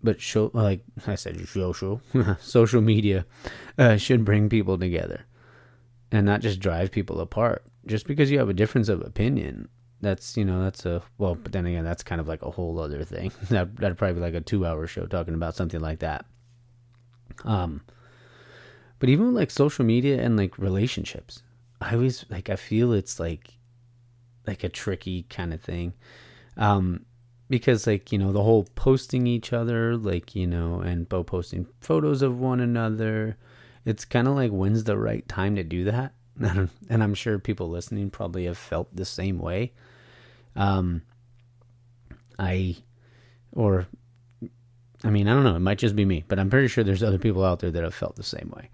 but 0.03 0.21
show 0.21 0.51
like 0.55 0.83
I 1.07 1.15
said, 1.15 1.47
social 1.49 2.01
social 2.41 2.81
media 2.81 3.27
uh, 3.79 3.97
should 3.97 4.25
bring 4.25 4.49
people 4.49 4.79
together 4.79 5.27
and 6.11 6.27
not 6.27 6.41
just 6.41 6.61
drive 6.61 6.91
people 6.91 7.21
apart. 7.21 7.65
Just 7.87 8.07
because 8.07 8.31
you 8.31 8.39
have 8.39 8.49
a 8.49 8.55
difference 8.55 8.89
of 8.89 9.01
opinion, 9.03 9.69
that's 10.01 10.37
you 10.37 10.45
know 10.45 10.63
that's 10.63 10.87
a 10.87 11.03
well. 11.19 11.35
But 11.35 11.53
then 11.53 11.67
again, 11.67 11.85
that's 11.85 12.03
kind 12.03 12.21
of 12.21 12.29
like 12.29 12.43
a 12.43 12.51
whole 12.51 12.79
other 12.79 13.05
thing. 13.05 13.33
that 13.51 13.77
that'd 13.77 13.99
probably 13.99 14.15
be 14.15 14.21
like 14.21 14.35
a 14.35 14.41
two-hour 14.41 14.87
show 14.87 15.07
talking 15.07 15.35
about 15.35 15.57
something 15.57 15.81
like 15.81 16.01
that. 16.01 16.25
Um, 17.45 17.83
but 18.99 19.09
even 19.09 19.35
like 19.35 19.51
social 19.51 19.85
media 19.85 20.21
and 20.21 20.37
like 20.37 20.59
relationships, 20.59 21.43
I 21.81 21.95
always 21.95 22.25
like 22.29 22.51
I 22.51 22.57
feel 22.57 22.93
it's 22.93 23.19
like 23.21 23.59
like 24.47 24.65
a 24.65 24.69
tricky 24.69 25.25
kind 25.25 25.53
of 25.55 25.61
thing. 25.61 25.95
Um, 26.57 27.07
because 27.51 27.87
like 27.87 28.11
you 28.13 28.19
know 28.19 28.33
the 28.33 28.43
whole 28.43 28.67
posting 28.75 29.27
each 29.27 29.53
other 29.53 29.97
like 29.97 30.35
you 30.35 30.47
know 30.47 30.81
and 30.81 31.09
both 31.09 31.27
posting 31.27 31.67
photos 31.81 32.23
of 32.23 32.39
one 32.39 32.61
another 32.61 33.37
it's 33.85 34.05
kind 34.05 34.27
of 34.27 34.35
like 34.35 34.51
when's 34.51 34.85
the 34.85 34.97
right 34.97 35.29
time 35.29 35.57
to 35.57 35.65
do 35.65 35.85
that 35.85 36.15
and 36.41 37.03
i'm 37.03 37.15
sure 37.15 37.39
people 37.39 37.69
listening 37.69 38.09
probably 38.09 38.47
have 38.47 38.57
felt 38.57 38.89
the 38.95 39.05
same 39.05 39.39
way 39.39 39.73
um 40.57 41.03
i 42.39 42.75
or 43.53 43.87
I 45.03 45.11
mean, 45.11 45.29
I 45.29 45.33
don't 45.33 45.45
know. 45.45 45.57
It 45.57 45.61
might 45.61 45.79
just 45.79 45.97
be 45.97 46.05
me, 46.05 46.25
but 46.29 46.39
I'm 46.39 46.51
pretty 46.51 46.69
sure 46.69 46.85
there's 46.85 47.03
other 47.03 47.19
people 47.19 47.45
out 47.45 47.61
there 47.61 47.71
that 47.71 47.83
have 47.83 47.95
felt 47.95 48.17
the 48.17 48.23
same 48.23 48.53
way. 48.55 48.69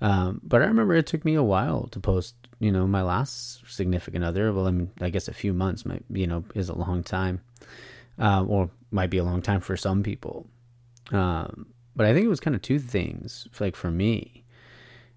Um, 0.00 0.40
but 0.42 0.62
I 0.62 0.66
remember 0.66 0.94
it 0.94 1.06
took 1.06 1.24
me 1.24 1.34
a 1.34 1.42
while 1.42 1.86
to 1.88 2.00
post, 2.00 2.34
you 2.58 2.72
know, 2.72 2.86
my 2.86 3.02
last 3.02 3.62
significant 3.68 4.24
other. 4.24 4.52
Well, 4.52 4.66
I 4.66 4.70
mean, 4.70 4.90
I 5.00 5.10
guess 5.10 5.28
a 5.28 5.34
few 5.34 5.52
months 5.52 5.84
might, 5.84 6.04
you 6.10 6.26
know, 6.26 6.44
is 6.54 6.68
a 6.68 6.74
long 6.74 7.02
time, 7.02 7.40
uh, 8.20 8.44
or 8.46 8.70
might 8.90 9.10
be 9.10 9.18
a 9.18 9.24
long 9.24 9.42
time 9.42 9.60
for 9.60 9.76
some 9.76 10.02
people. 10.02 10.46
Um, 11.10 11.66
but 11.96 12.06
I 12.06 12.14
think 12.14 12.26
it 12.26 12.30
was 12.30 12.40
kind 12.40 12.54
of 12.54 12.62
two 12.62 12.78
things, 12.78 13.48
like 13.58 13.74
for 13.74 13.90
me, 13.90 14.44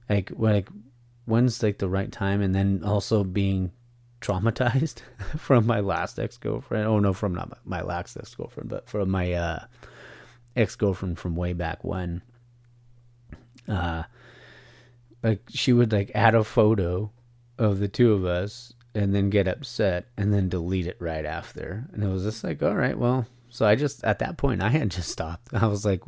like 0.10 0.32
like 0.36 0.70
when's 1.26 1.62
like 1.62 1.78
the 1.78 1.90
right 1.90 2.12
time, 2.12 2.42
and 2.42 2.56
then 2.56 2.82
also 2.84 3.24
being 3.24 3.72
traumatized 4.22 5.02
from 5.38 5.68
my 5.68 5.82
last 5.82 6.18
ex 6.18 6.38
girlfriend. 6.38 6.88
Oh 6.88 7.00
no, 7.00 7.14
from 7.14 7.36
not 7.36 7.58
my 7.66 7.82
last 7.82 8.18
ex 8.18 8.34
girlfriend, 8.34 8.70
but 8.70 8.90
from 8.90 9.10
my 9.12 9.34
uh, 9.34 9.66
ex 10.56 10.76
girlfriend 10.76 11.20
from 11.20 11.36
way 11.36 11.54
back 11.54 11.84
when. 11.84 12.22
Uh, 13.68 14.04
like 15.22 15.42
she 15.50 15.72
would 15.72 15.92
like 15.92 16.12
add 16.16 16.36
a 16.36 16.44
photo 16.44 17.12
of 17.58 17.80
the 17.80 17.88
two 17.88 18.14
of 18.14 18.26
us 18.26 18.73
and 18.96 19.14
then 19.14 19.30
get 19.30 19.48
upset 19.48 20.08
and 20.18 20.34
then 20.34 20.50
delete 20.50 20.88
it 20.88 20.98
right 21.00 21.26
after. 21.26 21.86
And 21.94 22.04
it 22.04 22.08
was 22.08 22.24
just 22.24 22.44
like, 22.44 22.62
all 22.62 22.76
right, 22.76 22.98
well, 22.98 23.26
so 23.50 23.66
I 23.66 23.76
just 23.76 24.04
at 24.04 24.20
that 24.20 24.38
point 24.38 24.62
I 24.62 24.70
had 24.70 24.90
just 24.90 25.10
stopped. 25.10 25.50
I 25.54 25.68
was 25.68 25.86
like, 25.86 26.02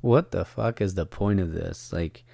what 0.00 0.30
the 0.30 0.44
fuck 0.44 0.80
is 0.80 0.94
the 0.94 1.06
point 1.06 1.40
of 1.40 1.52
this? 1.52 1.92
Like 1.92 2.24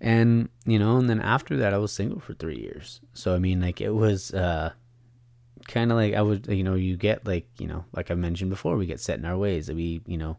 and 0.00 0.48
you 0.66 0.78
know, 0.78 0.96
and 0.96 1.08
then 1.08 1.20
after 1.20 1.56
that 1.58 1.74
I 1.74 1.78
was 1.78 1.92
single 1.92 2.20
for 2.20 2.34
3 2.34 2.56
years. 2.56 3.00
So 3.14 3.34
I 3.34 3.38
mean 3.38 3.60
like 3.60 3.80
it 3.80 3.90
was 3.90 4.32
uh 4.32 4.72
kind 5.68 5.92
of 5.92 5.96
like 5.96 6.14
I 6.14 6.22
would 6.22 6.46
you 6.48 6.64
know, 6.64 6.74
you 6.74 6.96
get 6.96 7.26
like, 7.26 7.46
you 7.58 7.66
know, 7.66 7.84
like 7.92 8.10
I 8.10 8.14
mentioned 8.14 8.50
before, 8.50 8.76
we 8.76 8.86
get 8.86 9.00
set 9.00 9.18
in 9.18 9.24
our 9.24 9.38
ways. 9.38 9.66
That 9.66 9.76
we, 9.76 10.02
you 10.06 10.18
know, 10.18 10.38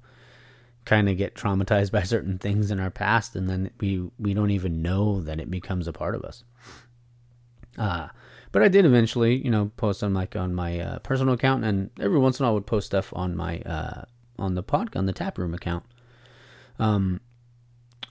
kind 0.86 1.08
of 1.08 1.17
get 1.17 1.36
traumatized 1.36 1.91
by 1.93 2.03
certain 2.03 2.38
things 2.38 2.72
in 2.72 2.79
our 2.79 2.89
past 2.89 3.36
and 3.36 3.50
then 3.50 3.70
we 3.79 4.10
we 4.17 4.34
don't 4.34 4.51
even 4.51 4.82
know 4.82 5.22
that 5.22 5.39
it 5.39 5.50
becomes 5.50 5.88
a 5.88 5.93
part 5.93 6.15
of 6.15 6.24
us 6.24 6.43
uh 7.77 8.08
but 8.53 8.62
I 8.62 8.67
did 8.67 8.86
eventually, 8.86 9.36
you 9.36 9.50
know, 9.50 9.72
post 9.77 10.03
on 10.03 10.13
like 10.13 10.36
on 10.36 10.53
my 10.53 10.79
uh, 10.79 11.00
personal 11.00 11.33
account, 11.33 11.65
and 11.65 11.89
every 12.00 12.19
once 12.19 12.39
in 12.39 12.45
a 12.45 12.48
while 12.48 12.51
I 12.51 12.53
would 12.53 12.67
post 12.67 12.86
stuff 12.86 13.12
on 13.13 13.36
my 13.36 13.60
uh, 13.62 14.03
on 14.38 14.53
the 14.53 14.62
pod 14.62 14.95
on 14.95 15.07
the 15.07 15.12
tap 15.12 15.39
room 15.39 15.55
account. 15.55 15.83
Um, 16.77 17.19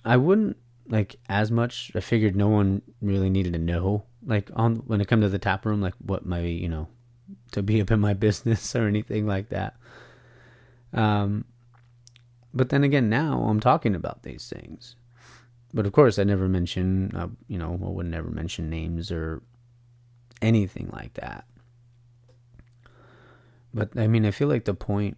I 0.04 0.16
wouldn't 0.16 0.56
like 0.88 1.14
as 1.28 1.52
much. 1.52 1.92
I 1.94 2.00
figured 2.00 2.34
no 2.34 2.48
one 2.48 2.82
really 3.00 3.30
needed 3.30 3.52
to 3.52 3.58
know, 3.60 4.02
like 4.26 4.50
on 4.54 4.76
when 4.88 5.00
it 5.00 5.06
come 5.06 5.20
to 5.20 5.28
the 5.28 5.38
tap 5.38 5.64
room, 5.64 5.80
like 5.80 5.94
what 6.04 6.26
my 6.26 6.40
you 6.40 6.68
know 6.68 6.88
to 7.52 7.62
be 7.62 7.80
up 7.80 7.92
in 7.92 8.00
my 8.00 8.12
business 8.26 8.74
or 8.74 8.88
anything 8.88 9.28
like 9.28 9.48
that. 9.50 9.76
Um, 10.92 11.44
but 12.52 12.70
then 12.70 12.82
again, 12.82 13.08
now 13.08 13.44
I'm 13.44 13.60
talking 13.60 13.94
about 13.94 14.24
these 14.24 14.48
things. 14.48 14.96
But 15.72 15.86
of 15.86 15.92
course, 15.92 16.18
I 16.18 16.24
never 16.24 16.48
mention, 16.48 17.12
uh, 17.14 17.28
you 17.48 17.56
know, 17.56 17.80
I 17.82 17.88
would 17.88 18.06
never 18.06 18.28
mention 18.28 18.68
names 18.68 19.10
or 19.10 19.40
anything 20.42 20.90
like 20.92 21.14
that. 21.14 21.46
But 23.72 23.96
I 23.96 24.06
mean, 24.06 24.26
I 24.26 24.30
feel 24.30 24.48
like 24.48 24.66
the 24.66 24.74
point 24.74 25.16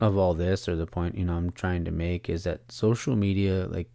of 0.00 0.16
all 0.16 0.34
this, 0.34 0.68
or 0.68 0.76
the 0.76 0.86
point, 0.86 1.16
you 1.16 1.24
know, 1.24 1.36
I'm 1.36 1.52
trying 1.52 1.84
to 1.84 1.90
make 1.90 2.28
is 2.28 2.44
that 2.44 2.72
social 2.72 3.14
media, 3.14 3.66
like, 3.70 3.88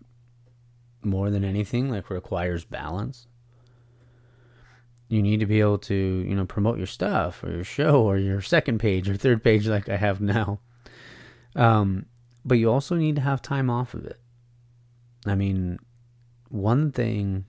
more 1.03 1.29
than 1.29 1.43
anything, 1.43 1.89
like, 1.89 2.09
requires 2.09 2.63
balance. 2.63 3.27
You 5.09 5.21
need 5.21 5.39
to 5.41 5.45
be 5.45 5.59
able 5.59 5.79
to, 5.79 5.95
you 5.95 6.35
know, 6.35 6.45
promote 6.45 6.77
your 6.77 6.87
stuff 6.87 7.43
or 7.43 7.51
your 7.51 7.63
show 7.63 8.03
or 8.03 8.17
your 8.17 8.41
second 8.41 8.79
page 8.79 9.09
or 9.09 9.17
third 9.17 9.43
page, 9.43 9.67
like 9.67 9.89
I 9.89 9.97
have 9.97 10.21
now. 10.21 10.59
Um, 11.55 12.05
but 12.45 12.59
you 12.59 12.71
also 12.71 12.95
need 12.95 13.15
to 13.15 13.21
have 13.21 13.41
time 13.41 13.69
off 13.69 13.93
of 13.93 14.05
it. 14.05 14.19
I 15.25 15.35
mean, 15.35 15.79
one 16.47 16.91
thing 16.91 17.45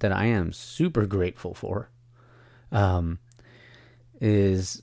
that 0.00 0.10
I 0.10 0.24
am 0.24 0.52
super 0.52 1.06
grateful 1.06 1.54
for 1.54 1.91
um, 2.72 3.18
is 4.20 4.82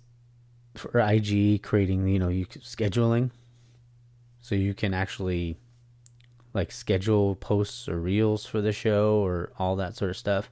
for 0.75 0.99
IG 0.99 1.61
creating, 1.63 2.07
you 2.07 2.19
know, 2.19 2.29
you 2.29 2.45
scheduling, 2.45 3.31
so 4.41 4.55
you 4.55 4.73
can 4.73 4.93
actually 4.93 5.57
like 6.53 6.71
schedule 6.71 7.35
posts 7.35 7.87
or 7.87 7.99
reels 7.99 8.45
for 8.45 8.61
the 8.61 8.71
show 8.71 9.23
or 9.23 9.51
all 9.59 9.75
that 9.75 9.95
sort 9.95 10.11
of 10.11 10.17
stuff. 10.17 10.49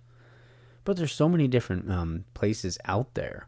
But 0.84 0.98
there's 0.98 1.14
so 1.14 1.28
many 1.28 1.48
different 1.48 1.90
um, 1.92 2.26
places 2.34 2.78
out 2.86 3.14
there. 3.14 3.48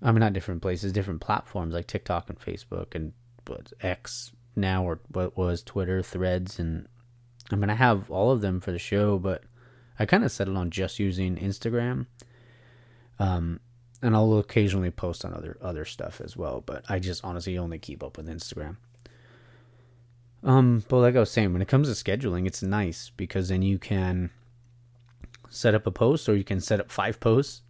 I 0.00 0.10
mean, 0.12 0.20
not 0.20 0.32
different 0.32 0.62
places, 0.62 0.92
different 0.92 1.20
platforms 1.20 1.74
like 1.74 1.86
TikTok 1.86 2.28
and 2.28 2.38
Facebook 2.38 2.94
and 2.94 3.12
what 3.46 3.72
X 3.80 4.32
now 4.56 4.84
or 4.84 5.00
what 5.08 5.36
was 5.36 5.62
Twitter, 5.62 6.02
Threads, 6.02 6.58
and 6.58 6.88
I 7.50 7.56
mean, 7.56 7.70
I 7.70 7.74
have 7.74 8.10
all 8.10 8.30
of 8.30 8.40
them 8.40 8.60
for 8.60 8.72
the 8.72 8.78
show, 8.78 9.18
but 9.18 9.44
I 9.98 10.06
kind 10.06 10.24
of 10.24 10.32
settled 10.32 10.56
on 10.56 10.70
just 10.70 10.98
using 10.98 11.36
Instagram 11.36 12.06
um, 13.22 13.60
and 14.02 14.16
I'll 14.16 14.38
occasionally 14.38 14.90
post 14.90 15.24
on 15.24 15.32
other 15.32 15.56
other 15.62 15.84
stuff 15.84 16.20
as 16.20 16.36
well, 16.36 16.60
but 16.66 16.84
I 16.88 16.98
just 16.98 17.24
honestly 17.24 17.56
only 17.56 17.78
keep 17.78 18.02
up 18.02 18.16
with 18.16 18.26
Instagram. 18.26 18.76
Um, 20.42 20.84
but 20.88 20.98
like 20.98 21.14
I 21.14 21.20
was 21.20 21.30
saying, 21.30 21.52
when 21.52 21.62
it 21.62 21.68
comes 21.68 21.88
to 21.88 22.04
scheduling, 22.04 22.48
it's 22.48 22.64
nice 22.64 23.12
because 23.16 23.48
then 23.48 23.62
you 23.62 23.78
can 23.78 24.30
set 25.50 25.72
up 25.72 25.86
a 25.86 25.92
post 25.92 26.28
or 26.28 26.34
you 26.34 26.42
can 26.42 26.60
set 26.60 26.80
up 26.80 26.90
five 26.90 27.20
posts 27.20 27.62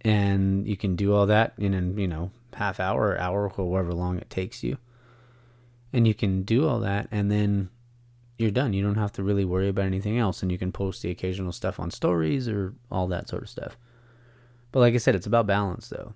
and 0.00 0.66
you 0.66 0.76
can 0.76 0.96
do 0.96 1.14
all 1.14 1.26
that 1.26 1.52
in 1.58 1.74
an, 1.74 1.96
you 1.96 2.08
know, 2.08 2.32
half 2.54 2.80
hour 2.80 3.10
or 3.10 3.20
hour, 3.20 3.48
however 3.56 3.92
long 3.92 4.18
it 4.18 4.28
takes 4.28 4.64
you. 4.64 4.78
And 5.92 6.08
you 6.08 6.14
can 6.14 6.42
do 6.42 6.66
all 6.66 6.80
that 6.80 7.06
and 7.12 7.30
then 7.30 7.70
you're 8.36 8.50
done. 8.50 8.72
You 8.72 8.82
don't 8.82 8.96
have 8.96 9.12
to 9.12 9.22
really 9.22 9.44
worry 9.44 9.68
about 9.68 9.86
anything 9.86 10.18
else 10.18 10.42
and 10.42 10.50
you 10.50 10.58
can 10.58 10.72
post 10.72 11.02
the 11.02 11.10
occasional 11.12 11.52
stuff 11.52 11.78
on 11.78 11.92
stories 11.92 12.48
or 12.48 12.74
all 12.90 13.06
that 13.06 13.28
sort 13.28 13.44
of 13.44 13.48
stuff. 13.48 13.76
But 14.72 14.80
like 14.80 14.94
I 14.94 14.98
said, 14.98 15.14
it's 15.14 15.26
about 15.26 15.46
balance 15.46 15.88
though. 15.88 16.14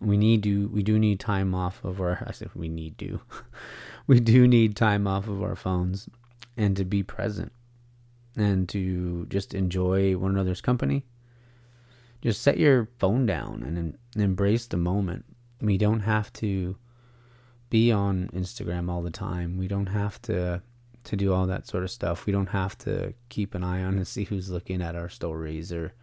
We 0.00 0.16
need 0.16 0.42
to 0.44 0.68
we 0.68 0.82
do 0.82 0.98
need 0.98 1.18
time 1.18 1.54
off 1.54 1.84
of 1.84 2.00
our 2.00 2.24
I 2.26 2.32
said 2.32 2.50
we 2.54 2.68
need 2.68 2.98
to. 2.98 3.20
we 4.06 4.20
do 4.20 4.46
need 4.46 4.76
time 4.76 5.06
off 5.06 5.28
of 5.28 5.42
our 5.42 5.56
phones 5.56 6.08
and 6.56 6.76
to 6.76 6.84
be 6.84 7.02
present 7.02 7.52
and 8.36 8.68
to 8.68 9.26
just 9.26 9.54
enjoy 9.54 10.16
one 10.16 10.32
another's 10.32 10.60
company. 10.60 11.04
Just 12.20 12.42
set 12.42 12.58
your 12.58 12.88
phone 12.98 13.26
down 13.26 13.62
and, 13.62 13.96
embrace 14.20 14.66
the 14.66 14.76
moment. 14.76 15.24
We 15.60 15.78
don't 15.78 16.00
have 16.00 16.32
to 16.34 16.76
be 17.70 17.92
on 17.92 18.28
Instagram 18.34 18.90
all 18.90 19.02
the 19.02 19.10
time. 19.10 19.56
We 19.58 19.68
don't 19.68 19.86
have 19.86 20.20
to 20.22 20.62
to 21.04 21.16
do 21.16 21.32
all 21.32 21.46
that 21.46 21.66
sort 21.66 21.84
of 21.84 21.90
stuff. 21.90 22.26
We 22.26 22.32
don't 22.32 22.48
have 22.48 22.76
to 22.78 23.14
keep 23.28 23.54
an 23.54 23.62
eye 23.62 23.82
on 23.82 23.96
and 23.96 24.06
see 24.06 24.24
who's 24.24 24.50
looking 24.50 24.82
at 24.82 24.96
our 24.96 25.08
stories 25.08 25.72
or 25.72 25.94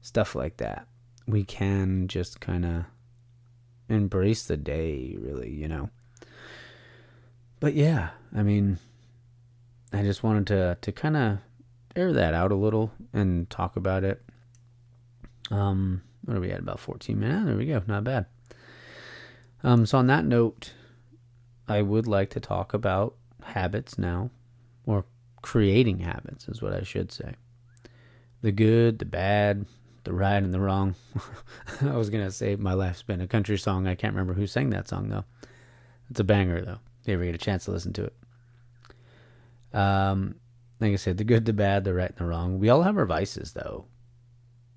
stuff 0.00 0.34
like 0.34 0.58
that. 0.58 0.86
We 1.26 1.44
can 1.44 2.08
just 2.08 2.40
kind 2.40 2.64
of 2.64 2.84
embrace 3.88 4.44
the 4.44 4.56
day, 4.56 5.16
really, 5.18 5.50
you 5.50 5.68
know. 5.68 5.90
But 7.60 7.74
yeah, 7.74 8.10
I 8.34 8.42
mean, 8.42 8.78
I 9.92 10.02
just 10.02 10.22
wanted 10.22 10.46
to 10.48 10.78
to 10.80 10.92
kind 10.92 11.16
of 11.16 11.38
air 11.96 12.12
that 12.12 12.34
out 12.34 12.52
a 12.52 12.56
little 12.56 12.92
and 13.12 13.48
talk 13.50 13.76
about 13.76 14.04
it. 14.04 14.22
Um, 15.50 16.02
what 16.24 16.36
are 16.36 16.40
we 16.40 16.50
at? 16.50 16.60
About 16.60 16.80
14 16.80 17.18
minutes. 17.18 17.46
There 17.46 17.56
we 17.56 17.66
go. 17.66 17.82
Not 17.86 18.04
bad. 18.04 18.26
Um, 19.64 19.86
so 19.86 19.98
on 19.98 20.06
that 20.06 20.24
note, 20.24 20.72
I 21.66 21.82
would 21.82 22.06
like 22.06 22.30
to 22.30 22.40
talk 22.40 22.74
about 22.74 23.16
habits 23.42 23.98
now, 23.98 24.30
or 24.86 25.04
creating 25.42 26.00
habits 26.00 26.48
is 26.48 26.62
what 26.62 26.72
I 26.72 26.82
should 26.82 27.10
say. 27.10 27.34
The 28.42 28.52
good, 28.52 28.98
the 29.00 29.04
bad, 29.04 29.66
the 30.08 30.14
right 30.14 30.42
and 30.42 30.54
the 30.54 30.60
wrong. 30.60 30.94
I 31.82 31.94
was 31.94 32.08
gonna 32.08 32.30
say 32.30 32.56
my 32.56 32.72
life's 32.72 33.02
been 33.02 33.20
a 33.20 33.26
country 33.26 33.58
song. 33.58 33.86
I 33.86 33.94
can't 33.94 34.14
remember 34.14 34.32
who 34.32 34.46
sang 34.46 34.70
that 34.70 34.88
song 34.88 35.10
though. 35.10 35.26
It's 36.08 36.18
a 36.18 36.24
banger 36.24 36.62
though. 36.62 36.78
If 37.02 37.08
you 37.08 37.12
ever 37.12 37.26
get 37.26 37.34
a 37.34 37.38
chance 37.38 37.66
to 37.66 37.72
listen 37.72 37.92
to 37.92 38.04
it. 38.04 39.76
Um, 39.78 40.36
like 40.80 40.94
I 40.94 40.96
said, 40.96 41.18
the 41.18 41.24
good, 41.24 41.44
the 41.44 41.52
bad, 41.52 41.84
the 41.84 41.92
right 41.92 42.08
and 42.08 42.16
the 42.16 42.24
wrong. 42.24 42.58
We 42.58 42.70
all 42.70 42.84
have 42.84 42.96
our 42.96 43.04
vices 43.04 43.52
though. 43.52 43.84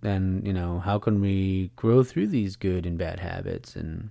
And, 0.04 0.46
you 0.46 0.52
know, 0.52 0.80
how 0.80 1.00
can 1.00 1.22
we 1.22 1.72
grow 1.78 2.04
through 2.04 2.28
these 2.28 2.58
good 2.58 2.86
and 2.86 2.98
bad 2.98 3.22
habits? 3.22 3.78
And 3.78 4.10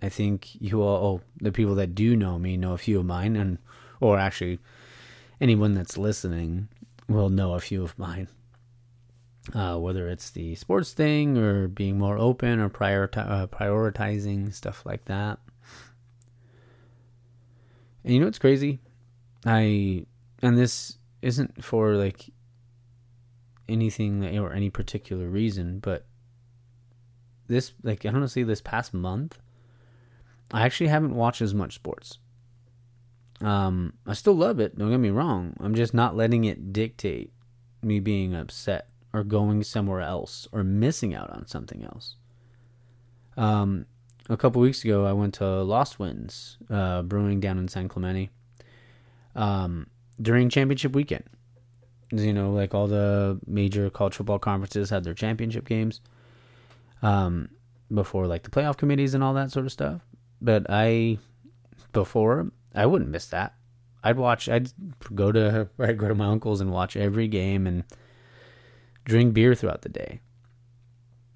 I 0.00 0.08
think 0.08 0.54
you 0.60 0.80
all, 0.80 1.04
oh, 1.04 1.20
the 1.40 1.50
people 1.50 1.74
that 1.74 1.96
do 1.96 2.14
know 2.14 2.38
me 2.38 2.56
know 2.56 2.72
a 2.72 2.78
few 2.78 3.00
of 3.00 3.06
mine, 3.06 3.34
and 3.34 3.58
or 3.98 4.16
actually 4.16 4.60
anyone 5.40 5.74
that's 5.74 5.98
listening 5.98 6.68
will 7.08 7.30
know 7.30 7.54
a 7.54 7.60
few 7.60 7.82
of 7.82 7.98
mine 7.98 8.28
uh, 9.54 9.76
whether 9.76 10.08
it's 10.08 10.30
the 10.30 10.54
sports 10.54 10.92
thing 10.92 11.38
or 11.38 11.68
being 11.68 11.98
more 11.98 12.18
open 12.18 12.60
or 12.60 12.66
uh, 12.66 13.46
prioritizing 13.46 14.52
stuff 14.52 14.84
like 14.84 15.04
that. 15.04 15.38
And 18.04 18.14
you 18.14 18.20
know 18.20 18.26
what's 18.26 18.38
crazy? 18.38 18.80
I 19.44 20.06
and 20.42 20.56
this 20.56 20.98
isn't 21.22 21.64
for 21.64 21.94
like 21.94 22.30
anything 23.68 24.20
that, 24.20 24.36
or 24.38 24.52
any 24.52 24.70
particular 24.70 25.28
reason, 25.28 25.78
but 25.80 26.06
this 27.48 27.72
like 27.82 28.04
I 28.04 28.10
don't 28.10 28.20
know, 28.20 28.26
say 28.26 28.42
this 28.42 28.60
past 28.60 28.94
month, 28.94 29.38
I 30.52 30.62
actually 30.62 30.88
haven't 30.88 31.14
watched 31.14 31.42
as 31.42 31.54
much 31.54 31.74
sports. 31.74 32.18
Um, 33.40 33.92
I 34.06 34.14
still 34.14 34.34
love 34.34 34.60
it. 34.60 34.78
Don't 34.78 34.90
get 34.90 34.98
me 34.98 35.10
wrong. 35.10 35.54
I'm 35.60 35.74
just 35.74 35.92
not 35.92 36.16
letting 36.16 36.44
it 36.44 36.72
dictate 36.72 37.32
me 37.82 38.00
being 38.00 38.34
upset 38.34 38.88
or 39.16 39.24
going 39.24 39.62
somewhere 39.62 40.02
else 40.02 40.46
or 40.52 40.62
missing 40.62 41.14
out 41.14 41.30
on 41.30 41.46
something 41.46 41.82
else. 41.84 42.16
Um, 43.38 43.86
a 44.28 44.36
couple 44.36 44.60
weeks 44.60 44.84
ago, 44.84 45.06
I 45.06 45.12
went 45.12 45.34
to 45.34 45.62
Lost 45.62 45.98
Winds 45.98 46.58
uh, 46.68 47.00
Brewing 47.00 47.40
down 47.40 47.58
in 47.58 47.66
San 47.68 47.88
Clemente 47.88 48.28
um, 49.34 49.86
during 50.20 50.50
championship 50.50 50.94
weekend. 50.94 51.24
You 52.12 52.34
know, 52.34 52.52
like 52.52 52.74
all 52.74 52.88
the 52.88 53.40
major 53.46 53.88
college 53.88 54.14
football 54.14 54.38
conferences 54.38 54.90
had 54.90 55.02
their 55.02 55.14
championship 55.14 55.66
games 55.66 56.02
um, 57.02 57.48
before, 57.92 58.26
like 58.26 58.42
the 58.42 58.50
playoff 58.50 58.76
committees 58.76 59.14
and 59.14 59.24
all 59.24 59.34
that 59.34 59.50
sort 59.50 59.64
of 59.64 59.72
stuff. 59.72 60.02
But 60.42 60.66
I, 60.68 61.18
before, 61.92 62.52
I 62.74 62.84
wouldn't 62.84 63.10
miss 63.10 63.26
that. 63.28 63.54
I'd 64.04 64.18
watch. 64.18 64.48
I'd 64.48 64.70
go 65.14 65.32
to 65.32 65.68
I'd 65.78 65.98
go 65.98 66.06
to 66.06 66.14
my 66.14 66.26
uncle's 66.26 66.60
and 66.60 66.70
watch 66.70 66.96
every 66.96 67.28
game 67.28 67.66
and 67.66 67.82
drink 69.06 69.32
beer 69.32 69.54
throughout 69.54 69.82
the 69.82 69.88
day. 69.88 70.20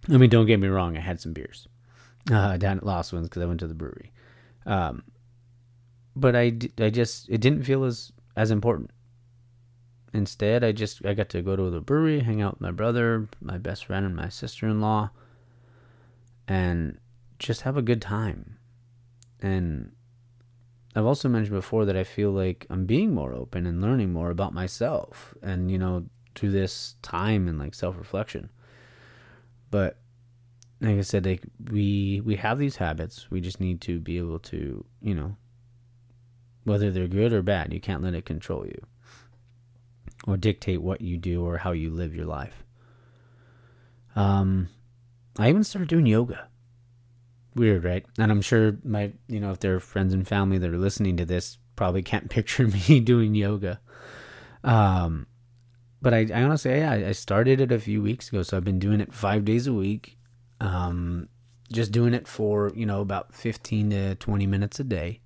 I 0.09 0.17
mean, 0.17 0.31
don't 0.31 0.47
get 0.47 0.61
me 0.61 0.69
wrong. 0.69 0.97
I 0.97 1.01
had 1.01 1.21
some 1.21 1.33
beers 1.33 1.69
uh, 2.31 2.57
down 2.57 2.79
at 2.79 2.87
Lost 2.87 3.13
Winds 3.13 3.29
because 3.29 3.43
I 3.43 3.47
went 3.47 3.61
to 3.61 3.67
the 3.67 3.75
brewery. 3.75 4.13
Um, 4.67 5.03
but 6.15 6.37
I, 6.37 6.53
I 6.79 6.91
just 6.91 7.29
it 7.29 7.41
didn't 7.41 7.65
feel 7.65 7.85
as 7.85 8.13
as 8.37 8.51
important. 8.51 8.91
Instead, 10.13 10.65
I 10.65 10.73
just 10.73 11.05
I 11.07 11.15
got 11.15 11.29
to 11.31 11.43
go 11.43 11.55
to 11.55 11.71
the 11.71 11.81
brewery, 11.81 12.21
hang 12.21 12.43
out 12.43 12.55
with 12.55 12.61
my 12.61 12.73
brother, 12.73 13.29
my 13.41 13.59
best 13.59 13.87
friend, 13.87 14.05
and 14.05 14.17
my 14.17 14.29
sister 14.29 14.67
in 14.67 14.81
law, 14.81 15.11
and 16.49 16.99
just 17.39 17.63
have 17.63 17.77
a 17.77 17.83
good 17.83 18.03
time. 18.03 18.59
And 19.41 19.93
I've 20.97 21.07
also 21.07 21.29
mentioned 21.29 21.57
before 21.57 21.85
that 21.85 21.97
I 21.97 22.05
feel 22.05 22.33
like 22.33 22.67
I'm 22.69 22.87
being 22.87 23.15
more 23.15 23.33
open 23.33 23.67
and 23.67 23.81
learning 23.81 24.13
more 24.13 24.31
about 24.31 24.53
myself, 24.53 25.35
and 25.43 25.71
you 25.71 25.79
know, 25.79 26.07
through 26.35 26.51
this 26.51 26.97
time 27.03 27.49
and 27.49 27.59
like 27.59 27.75
self 27.75 27.97
reflection. 27.97 28.51
But 29.71 29.99
like 30.81 30.99
I 30.99 31.03
said, 31.03 31.27
like 31.27 31.43
we 31.71 32.23
we 32.25 32.37
have 32.37 32.59
these 32.59 32.77
habits. 32.77 33.31
We 33.31 33.41
just 33.41 33.61
need 33.61 33.81
to 33.83 34.01
be 34.01 34.19
able 34.19 34.39
to, 34.41 34.85
you 35.03 35.15
know, 35.15 35.37
whether 36.65 36.91
they're 36.91 37.09
good 37.09 37.33
or 37.33 37.43
bad, 37.43 37.73
you 37.73 37.81
can't 37.81 38.03
let 38.03 38.15
it 38.15 38.25
control 38.25 38.67
you 38.67 38.87
or 40.27 40.37
dictate 40.37 40.83
what 40.83 41.01
you 41.01 41.17
do 41.17 41.45
or 41.45 41.59
how 41.59 41.73
you 41.73 41.91
live 41.91 42.15
your 42.15 42.27
life. 42.27 42.65
Um, 44.17 44.69
I 45.39 45.49
even 45.49 45.65
started 45.65 45.89
doing 45.89 46.07
yoga. 46.07 46.49
Weird, 47.55 47.85
right? 47.85 48.05
And 48.19 48.31
I'm 48.31 48.43
sure 48.43 48.77
my, 48.85 49.13
you 49.29 49.41
know, 49.41 49.51
if 49.51 49.61
there 49.61 49.75
are 49.75 49.81
friends 49.81 50.13
and 50.13 50.27
family 50.27 50.59
that 50.59 50.71
are 50.71 50.79
listening 50.79 51.17
to 51.17 51.25
this, 51.25 51.59
probably 51.77 52.03
can't 52.03 52.31
picture 52.31 52.67
me 52.67 53.01
doing 53.01 53.35
yoga. 53.35 53.81
Um, 54.63 55.27
but 56.03 56.15
I, 56.15 56.27
I 56.35 56.43
honestly, 56.43 56.73
yeah, 56.73 56.93
I 56.93 57.13
started 57.13 57.61
it 57.61 57.73
a 57.73 57.79
few 57.79 58.03
weeks 58.03 58.29
ago, 58.29 58.43
so 58.43 58.57
I've 58.57 58.65
been 58.65 58.79
doing 58.79 59.01
it 59.01 59.13
five 59.13 59.45
days 59.45 59.67
a 59.67 59.73
week. 59.73 60.19
Um, 60.61 61.29
just 61.73 61.93
doing 61.93 62.15
it 62.15 62.27
for 62.27 62.73
you 62.75 62.85
know 62.85 63.01
about 63.01 63.35
15 63.35 63.91
to 63.91 64.15
20 64.17 64.47
minutes 64.47 64.81
a 64.81 64.85
day 64.85 65.21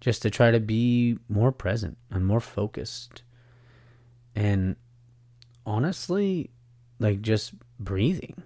just 0.00 0.22
to 0.22 0.30
try 0.30 0.50
to 0.50 0.60
be 0.60 1.18
more 1.28 1.52
present 1.52 1.98
and 2.10 2.24
more 2.24 2.40
focused. 2.40 3.22
And 4.34 4.76
honestly, 5.66 6.50
like 6.98 7.20
just 7.20 7.52
breathing. 7.80 8.42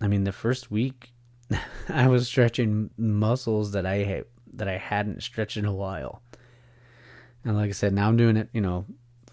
I 0.00 0.08
mean, 0.08 0.24
the 0.24 0.32
first 0.32 0.70
week 0.70 1.12
I 1.88 2.08
was 2.08 2.26
stretching 2.26 2.90
muscles 2.96 3.72
that 3.72 3.86
I 3.86 4.24
that 4.54 4.68
I 4.68 4.76
hadn't 4.76 5.22
stretched 5.22 5.56
in 5.56 5.64
a 5.64 5.74
while. 5.74 6.22
And 7.44 7.56
like 7.56 7.70
I 7.70 7.72
said, 7.72 7.92
now 7.92 8.08
I'm 8.08 8.16
doing 8.16 8.36
it, 8.36 8.48
you 8.52 8.60
know, 8.60 8.84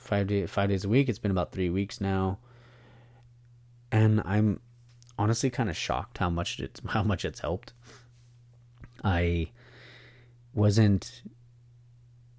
five 0.10 0.26
day, 0.28 0.46
five 0.48 0.70
days 0.70 0.84
a 0.84 0.90
week. 0.90 1.08
It's 1.08 1.20
been 1.20 1.32
about 1.32 1.52
three 1.52 1.70
weeks 1.70 2.02
now, 2.02 2.40
and 3.92 4.22
I'm 4.26 4.60
honestly 5.20 5.52
kind 5.52 5.70
of 5.70 5.78
shocked 5.78 6.18
how 6.18 6.30
much 6.32 6.60
it's 6.60 6.82
how 6.88 7.04
much 7.04 7.24
it's 7.24 7.40
helped. 7.40 7.74
I 9.04 9.52
wasn't 10.54 11.22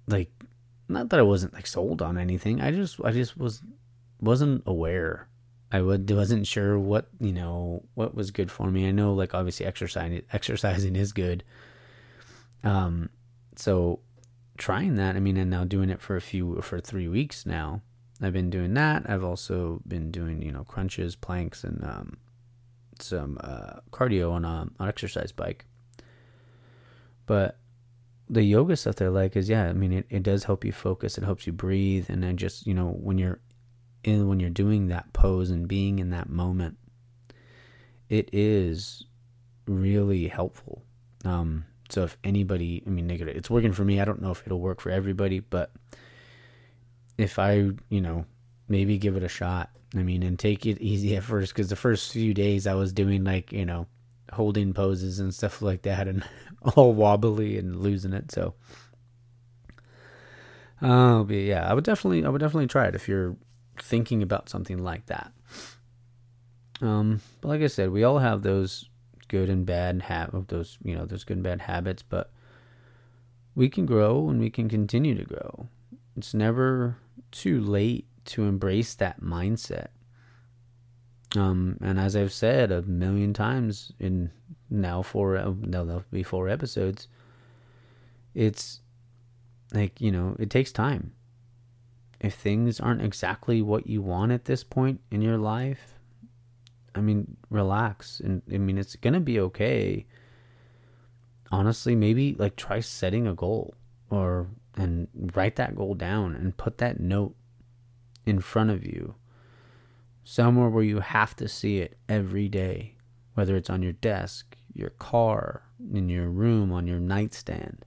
like 0.07 0.31
not 0.89 1.09
that 1.09 1.19
I 1.19 1.23
wasn't 1.23 1.53
like 1.53 1.65
sold 1.65 2.01
on 2.01 2.17
anything. 2.17 2.59
I 2.59 2.71
just 2.71 2.99
I 3.03 3.11
just 3.11 3.37
was 3.37 3.63
wasn't 4.19 4.63
aware. 4.65 5.27
I 5.71 5.81
wasn't 5.81 6.45
sure 6.45 6.77
what 6.77 7.07
you 7.21 7.31
know 7.31 7.85
what 7.93 8.13
was 8.13 8.31
good 8.31 8.51
for 8.51 8.69
me. 8.69 8.85
I 8.85 8.91
know 8.91 9.13
like 9.13 9.33
obviously 9.33 9.65
exercising 9.65 10.23
exercising 10.33 10.97
is 10.97 11.13
good. 11.13 11.45
Um, 12.65 13.09
so 13.55 14.01
trying 14.61 14.95
that. 14.95 15.15
I 15.15 15.19
mean, 15.19 15.37
and 15.37 15.49
now 15.49 15.63
doing 15.63 15.89
it 15.89 15.99
for 15.99 16.15
a 16.15 16.21
few 16.21 16.61
for 16.61 16.79
three 16.79 17.07
weeks 17.07 17.45
now. 17.45 17.81
I've 18.21 18.33
been 18.33 18.51
doing 18.51 18.75
that. 18.75 19.09
I've 19.09 19.23
also 19.23 19.81
been 19.87 20.11
doing 20.11 20.43
you 20.43 20.51
know 20.51 20.63
crunches, 20.63 21.15
planks, 21.15 21.63
and 21.63 21.83
um, 21.83 22.17
some 22.99 23.39
uh, 23.41 23.79
cardio 23.89 24.31
on 24.31 24.45
a 24.45 24.67
on 24.79 24.87
exercise 24.87 25.31
bike. 25.31 25.65
But 27.25 27.57
the 28.29 28.43
yoga 28.43 28.77
stuff 28.77 28.95
that 28.97 29.05
I 29.05 29.07
like 29.07 29.35
is 29.35 29.49
yeah, 29.49 29.67
I 29.67 29.73
mean 29.73 29.91
it, 29.91 30.05
it 30.11 30.21
does 30.21 30.43
help 30.43 30.63
you 30.63 30.71
focus, 30.71 31.17
it 31.17 31.23
helps 31.23 31.47
you 31.47 31.53
breathe, 31.53 32.05
and 32.09 32.21
then 32.21 32.37
just 32.37 32.67
you 32.67 32.75
know 32.75 32.89
when 32.89 33.17
you're 33.17 33.39
in 34.03 34.27
when 34.27 34.39
you're 34.39 34.51
doing 34.51 34.87
that 34.87 35.11
pose 35.13 35.49
and 35.49 35.67
being 35.67 35.97
in 35.97 36.11
that 36.11 36.29
moment, 36.29 36.77
it 38.09 38.29
is 38.31 39.05
really 39.65 40.27
helpful. 40.27 40.83
Um, 41.25 41.65
so 41.91 42.03
if 42.03 42.17
anybody, 42.23 42.83
I 42.85 42.89
mean, 42.89 43.09
it's 43.09 43.49
working 43.49 43.73
for 43.73 43.83
me. 43.83 43.99
I 43.99 44.05
don't 44.05 44.21
know 44.21 44.31
if 44.31 44.43
it'll 44.45 44.59
work 44.59 44.81
for 44.81 44.89
everybody, 44.89 45.39
but 45.39 45.71
if 47.17 47.37
I, 47.39 47.71
you 47.89 48.01
know, 48.01 48.25
maybe 48.67 48.97
give 48.97 49.15
it 49.17 49.23
a 49.23 49.27
shot. 49.27 49.69
I 49.93 50.03
mean, 50.03 50.23
and 50.23 50.39
take 50.39 50.65
it 50.65 50.79
easy 50.79 51.17
at 51.17 51.23
first 51.23 51.53
because 51.53 51.69
the 51.69 51.75
first 51.75 52.13
few 52.13 52.33
days 52.33 52.65
I 52.65 52.75
was 52.75 52.93
doing 52.93 53.25
like 53.25 53.51
you 53.51 53.65
know 53.65 53.87
holding 54.31 54.73
poses 54.73 55.19
and 55.19 55.33
stuff 55.33 55.61
like 55.61 55.81
that, 55.81 56.07
and 56.07 56.23
all 56.75 56.93
wobbly 56.93 57.57
and 57.57 57.75
losing 57.81 58.13
it. 58.13 58.31
So, 58.31 58.53
uh, 60.81 61.23
but 61.23 61.35
yeah, 61.35 61.69
I 61.69 61.73
would 61.73 61.83
definitely, 61.83 62.25
I 62.25 62.29
would 62.29 62.39
definitely 62.39 62.67
try 62.67 62.87
it 62.87 62.95
if 62.95 63.09
you're 63.09 63.35
thinking 63.79 64.23
about 64.23 64.47
something 64.47 64.81
like 64.81 65.07
that. 65.07 65.33
Um, 66.81 67.21
but 67.41 67.49
like 67.49 67.61
I 67.61 67.67
said, 67.67 67.91
we 67.91 68.03
all 68.03 68.19
have 68.19 68.41
those 68.41 68.89
good 69.31 69.49
and 69.49 69.65
bad 69.65 70.01
have 70.03 70.47
those, 70.47 70.77
you 70.83 70.93
know, 70.93 71.05
those 71.05 71.23
good 71.23 71.37
and 71.37 71.43
bad 71.43 71.61
habits, 71.61 72.03
but 72.03 72.31
we 73.55 73.69
can 73.69 73.85
grow 73.85 74.29
and 74.29 74.41
we 74.41 74.49
can 74.49 74.67
continue 74.67 75.15
to 75.15 75.23
grow. 75.23 75.69
It's 76.17 76.33
never 76.33 76.97
too 77.31 77.61
late 77.61 78.05
to 78.25 78.43
embrace 78.43 78.93
that 78.95 79.21
mindset. 79.21 79.87
Um, 81.37 81.77
and 81.81 81.97
as 81.97 82.13
I've 82.13 82.33
said 82.33 82.73
a 82.73 82.81
million 82.81 83.33
times 83.33 83.93
in 83.99 84.31
now 84.69 85.01
four, 85.01 85.37
uh, 85.37 85.53
no, 85.61 85.85
there'll 85.85 86.03
be 86.11 86.23
four 86.23 86.49
episodes. 86.49 87.07
It's 88.35 88.81
like 89.73 90.01
you 90.01 90.11
know, 90.11 90.35
it 90.39 90.49
takes 90.49 90.73
time. 90.73 91.13
If 92.19 92.33
things 92.33 92.81
aren't 92.81 93.01
exactly 93.01 93.61
what 93.61 93.87
you 93.87 94.01
want 94.01 94.33
at 94.33 94.43
this 94.43 94.65
point 94.65 94.99
in 95.09 95.21
your 95.21 95.37
life, 95.37 95.90
I 96.93 97.01
mean, 97.01 97.37
relax, 97.49 98.19
and 98.19 98.41
I 98.51 98.57
mean, 98.57 98.77
it's 98.77 98.95
gonna 98.95 99.19
be 99.19 99.39
okay. 99.39 100.05
Honestly, 101.51 101.95
maybe 101.95 102.35
like 102.37 102.55
try 102.55 102.79
setting 102.79 103.27
a 103.27 103.33
goal 103.33 103.75
or 104.09 104.47
and 104.75 105.07
write 105.35 105.57
that 105.57 105.75
goal 105.75 105.95
down 105.95 106.35
and 106.35 106.55
put 106.55 106.77
that 106.77 106.99
note 106.99 107.35
in 108.25 108.39
front 108.39 108.69
of 108.69 108.85
you 108.85 109.15
somewhere 110.23 110.69
where 110.69 110.83
you 110.83 110.99
have 110.99 111.35
to 111.35 111.47
see 111.47 111.79
it 111.79 111.97
every 112.07 112.47
day, 112.47 112.95
whether 113.33 113.55
it's 113.55 113.69
on 113.69 113.81
your 113.81 113.93
desk, 113.93 114.57
your 114.73 114.91
car, 114.91 115.63
in 115.93 116.09
your 116.09 116.29
room, 116.29 116.71
on 116.71 116.87
your 116.87 116.99
nightstand. 116.99 117.85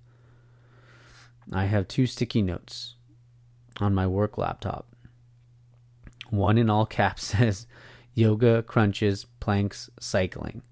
I 1.53 1.67
have 1.67 1.88
two 1.88 2.07
sticky 2.07 2.43
notes 2.43 2.97
on 3.81 3.95
my 3.95 4.07
work 4.07 4.38
laptop. 4.38 4.88
One 6.31 6.59
in 6.59 6.71
all 6.71 6.87
caps 7.01 7.25
says 7.25 7.67
yoga, 8.14 8.62
crunches, 8.62 9.27
planks, 9.40 9.90
cycling. 10.00 10.62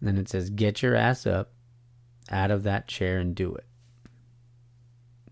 And 0.00 0.08
then 0.08 0.18
it 0.18 0.28
says 0.28 0.50
get 0.50 0.82
your 0.82 0.94
ass 0.94 1.26
up 1.26 1.50
out 2.30 2.50
of 2.50 2.62
that 2.62 2.86
chair 2.86 3.18
and 3.18 3.34
do 3.34 3.54
it. 3.54 3.66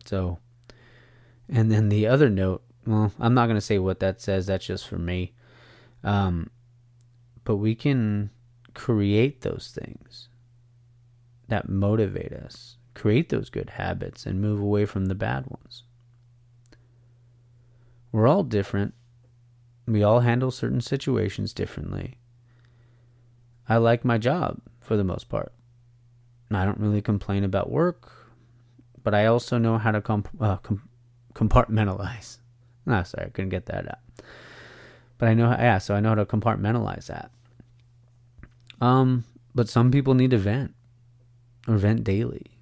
So, 0.05 0.39
and 1.49 1.71
then 1.71 1.89
the 1.89 2.07
other 2.07 2.31
note, 2.31 2.63
well, 2.87 3.13
I'm 3.19 3.35
not 3.35 3.47
going 3.47 3.57
to 3.57 3.61
say 3.61 3.79
what 3.79 4.01
that 4.01 4.21
says, 4.21 4.47
that's 4.47 4.67
just 4.67 4.87
for 4.89 4.99
me. 4.99 5.35
Um, 6.05 6.51
but 7.45 7.57
we 7.57 7.75
can 7.75 8.31
create 8.75 9.43
those 9.43 9.77
things 9.79 10.29
that 11.49 11.69
motivate 11.69 12.33
us, 12.33 12.77
create 12.95 13.29
those 13.29 13.51
good 13.51 13.71
habits, 13.71 14.27
and 14.27 14.41
move 14.41 14.61
away 14.61 14.85
from 14.85 15.07
the 15.07 15.15
bad 15.15 15.47
ones. 15.47 15.85
We're 18.13 18.27
all 18.27 18.45
different. 18.45 18.95
We 19.87 20.03
all 20.03 20.21
handle 20.21 20.51
certain 20.51 20.81
situations 20.81 21.53
differently. 21.53 22.19
I 23.69 23.77
like 23.77 24.05
my 24.05 24.19
job 24.19 24.61
for 24.81 24.97
the 24.97 25.05
most 25.05 25.29
part. 25.29 25.53
I 26.51 26.65
don't 26.65 26.79
really 26.79 27.03
complain 27.03 27.45
about 27.45 27.71
work, 27.71 28.13
but 29.03 29.15
I 29.15 29.27
also 29.27 29.59
know 29.59 29.79
how 29.79 29.91
to 29.91 30.01
comp- 30.01 30.41
uh, 30.41 30.57
com- 30.57 30.89
compartmentalize. 31.35 32.39
No, 32.85 33.03
sorry, 33.05 33.27
I 33.27 33.31
couldn't 33.31 33.51
get 33.51 33.67
that 33.67 33.89
out. 33.89 34.25
But 35.19 35.29
I 35.29 35.35
know, 35.35 35.51
yeah, 35.51 35.79
so 35.79 35.95
I 35.95 36.01
know 36.01 36.11
how 36.11 36.15
to 36.17 36.27
compartmentalize 36.27 37.07
that. 37.07 37.31
Um, 38.81 39.25
but 39.55 39.69
some 39.69 39.91
people 39.91 40.15
need 40.15 40.31
to 40.31 40.39
vent 40.39 40.75
or 41.67 41.77
vent 41.77 42.05
daily. 42.05 42.59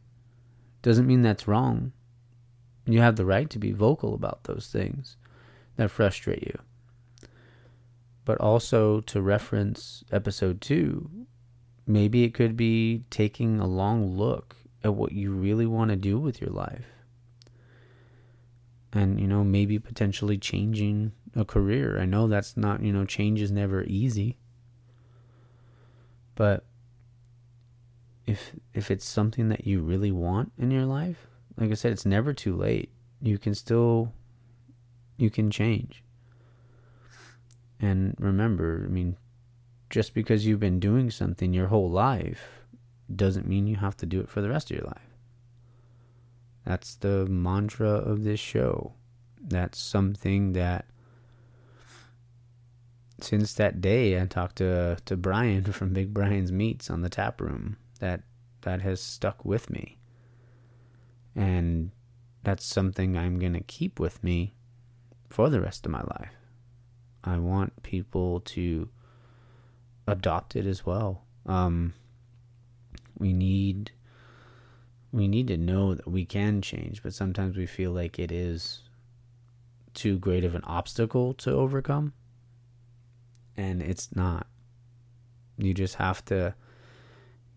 Doesn't 0.83 1.07
mean 1.07 1.23
that's 1.23 1.49
wrong. 1.49 1.93
You 2.87 3.01
have 3.01 3.17
the 3.17 3.25
right 3.25 3.49
to 3.51 3.59
be 3.59 3.73
vocal 3.73 4.15
about 4.15 4.45
those 4.45 4.69
things 4.69 5.17
that 5.77 5.91
frustrate 5.91 6.43
you. 6.43 6.59
But 8.25 8.41
also 8.41 9.01
to 9.03 9.21
reference 9.21 10.05
episode 10.11 10.61
two, 10.61 11.11
maybe 11.87 12.25
it 12.25 12.35
could 12.35 12.57
be 12.57 13.05
taking 13.11 13.61
a 13.61 13.67
long 13.67 14.17
look 14.17 14.57
at 14.83 14.95
what 14.95 15.13
you 15.13 15.33
really 15.33 15.67
want 15.67 15.91
to 15.91 15.97
do 15.97 16.19
with 16.19 16.41
your 16.41 16.51
life. 16.51 16.87
And, 18.93 19.21
you 19.21 19.27
know, 19.27 19.43
maybe 19.43 19.79
potentially 19.79 20.39
changing 20.39 21.13
a 21.35 21.45
career. 21.45 21.99
I 21.99 22.05
know 22.05 22.29
that's 22.29 22.57
not, 22.57 22.83
you 22.83 22.93
know, 22.93 23.05
change 23.05 23.41
is 23.41 23.51
never 23.51 23.83
easy. 23.85 24.39
But 26.37 26.65
if 28.27 28.55
if 28.73 28.91
it's 28.91 29.05
something 29.05 29.49
that 29.49 29.67
you 29.67 29.81
really 29.81 30.13
want 30.13 30.53
in 30.59 30.71
your 30.71 30.87
life, 30.87 31.27
like 31.57 31.71
I 31.71 31.75
said, 31.75 31.93
it's 31.93 32.07
never 32.07 32.33
too 32.33 32.57
late. 32.57 32.91
You 33.21 33.39
can 33.39 33.55
still 33.55 34.13
you 35.17 35.31
can 35.31 35.51
change. 35.51 36.04
And 37.81 38.15
remember, 38.19 38.85
I 38.85 38.89
mean, 38.89 39.17
just 39.91 40.15
because 40.15 40.47
you've 40.47 40.61
been 40.61 40.81
doing 40.81 41.11
something 41.11 41.53
your 41.53 41.69
whole 41.69 41.91
life 41.91 42.65
doesn't 43.15 43.47
mean 43.47 43.67
you 43.67 43.77
have 43.77 43.97
to 43.99 44.07
do 44.07 44.21
it 44.21 44.29
for 44.29 44.41
the 44.41 44.49
rest 44.49 44.71
of 44.71 44.77
your 44.77 44.87
life. 44.87 45.15
That's 46.65 46.95
the 46.95 47.27
mantra 47.27 47.91
of 47.91 48.25
this 48.25 48.41
show. 48.41 48.95
That's 49.41 49.79
something 49.79 50.53
that 50.55 50.87
since 53.21 53.53
that 53.55 53.81
day 53.81 54.21
I 54.21 54.27
talked 54.27 54.57
to 54.57 54.97
to 55.05 55.17
Brian 55.17 55.65
from 55.73 55.93
Big 55.93 56.15
Brian's 56.15 56.53
Meats 56.53 56.91
on 56.91 57.03
the 57.03 57.11
tap 57.11 57.41
room 57.41 57.77
that 58.01 58.23
that 58.63 58.83
has 58.83 59.01
stuck 59.01 59.45
with 59.45 59.71
me. 59.71 59.99
And 61.37 61.91
that's 62.43 62.65
something 62.65 63.17
I'm 63.17 63.39
going 63.39 63.55
to 63.55 63.61
keep 63.61 63.99
with 63.99 64.23
me 64.23 64.55
for 65.29 65.51
the 65.51 65.61
rest 65.61 65.85
of 65.85 65.93
my 65.93 66.03
life. 66.03 66.44
I 67.25 67.39
want 67.39 67.83
people 67.83 68.41
to 68.41 68.89
adopt 70.07 70.57
it 70.57 70.67
as 70.67 70.85
well. 70.85 71.23
Um, 71.47 71.95
we 73.19 73.33
need 73.33 73.93
we 75.13 75.29
need 75.29 75.47
to 75.47 75.57
know 75.57 75.95
that 75.95 76.09
we 76.09 76.25
can 76.25 76.61
change, 76.61 77.03
but 77.03 77.15
sometimes 77.15 77.57
we 77.57 77.67
feel 77.67 77.93
like 77.93 78.19
it 78.19 78.33
is 78.33 78.83
too 79.95 80.19
great 80.19 80.45
of 80.45 80.57
an 80.57 80.65
obstacle 80.65 81.33
to 81.35 81.53
overcome. 81.53 82.13
And 83.57 83.81
it's 83.81 84.15
not. 84.15 84.49
You 85.57 85.73
just 85.73 85.95
have 85.95 86.25
to 86.25 86.57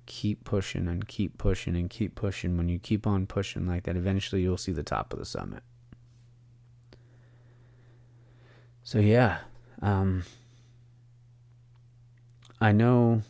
keep 0.05 0.43
pushing 0.43 0.87
and 0.87 1.07
keep 1.07 1.39
pushing 1.39 1.75
and 1.75 1.89
keep 1.89 2.13
pushing. 2.13 2.57
When 2.57 2.69
you 2.69 2.77
keep 2.77 3.07
on 3.07 3.25
pushing 3.25 3.65
like 3.65 3.83
that, 3.83 3.97
eventually 3.97 4.43
you'll 4.43 4.57
see 4.57 4.71
the 4.71 4.83
top 4.83 5.11
of 5.11 5.17
the 5.17 5.25
summit. 5.25 5.63
So, 8.83 8.99
yeah. 8.99 9.39
Um, 9.81 10.23
I 12.59 12.71
know 12.71 13.21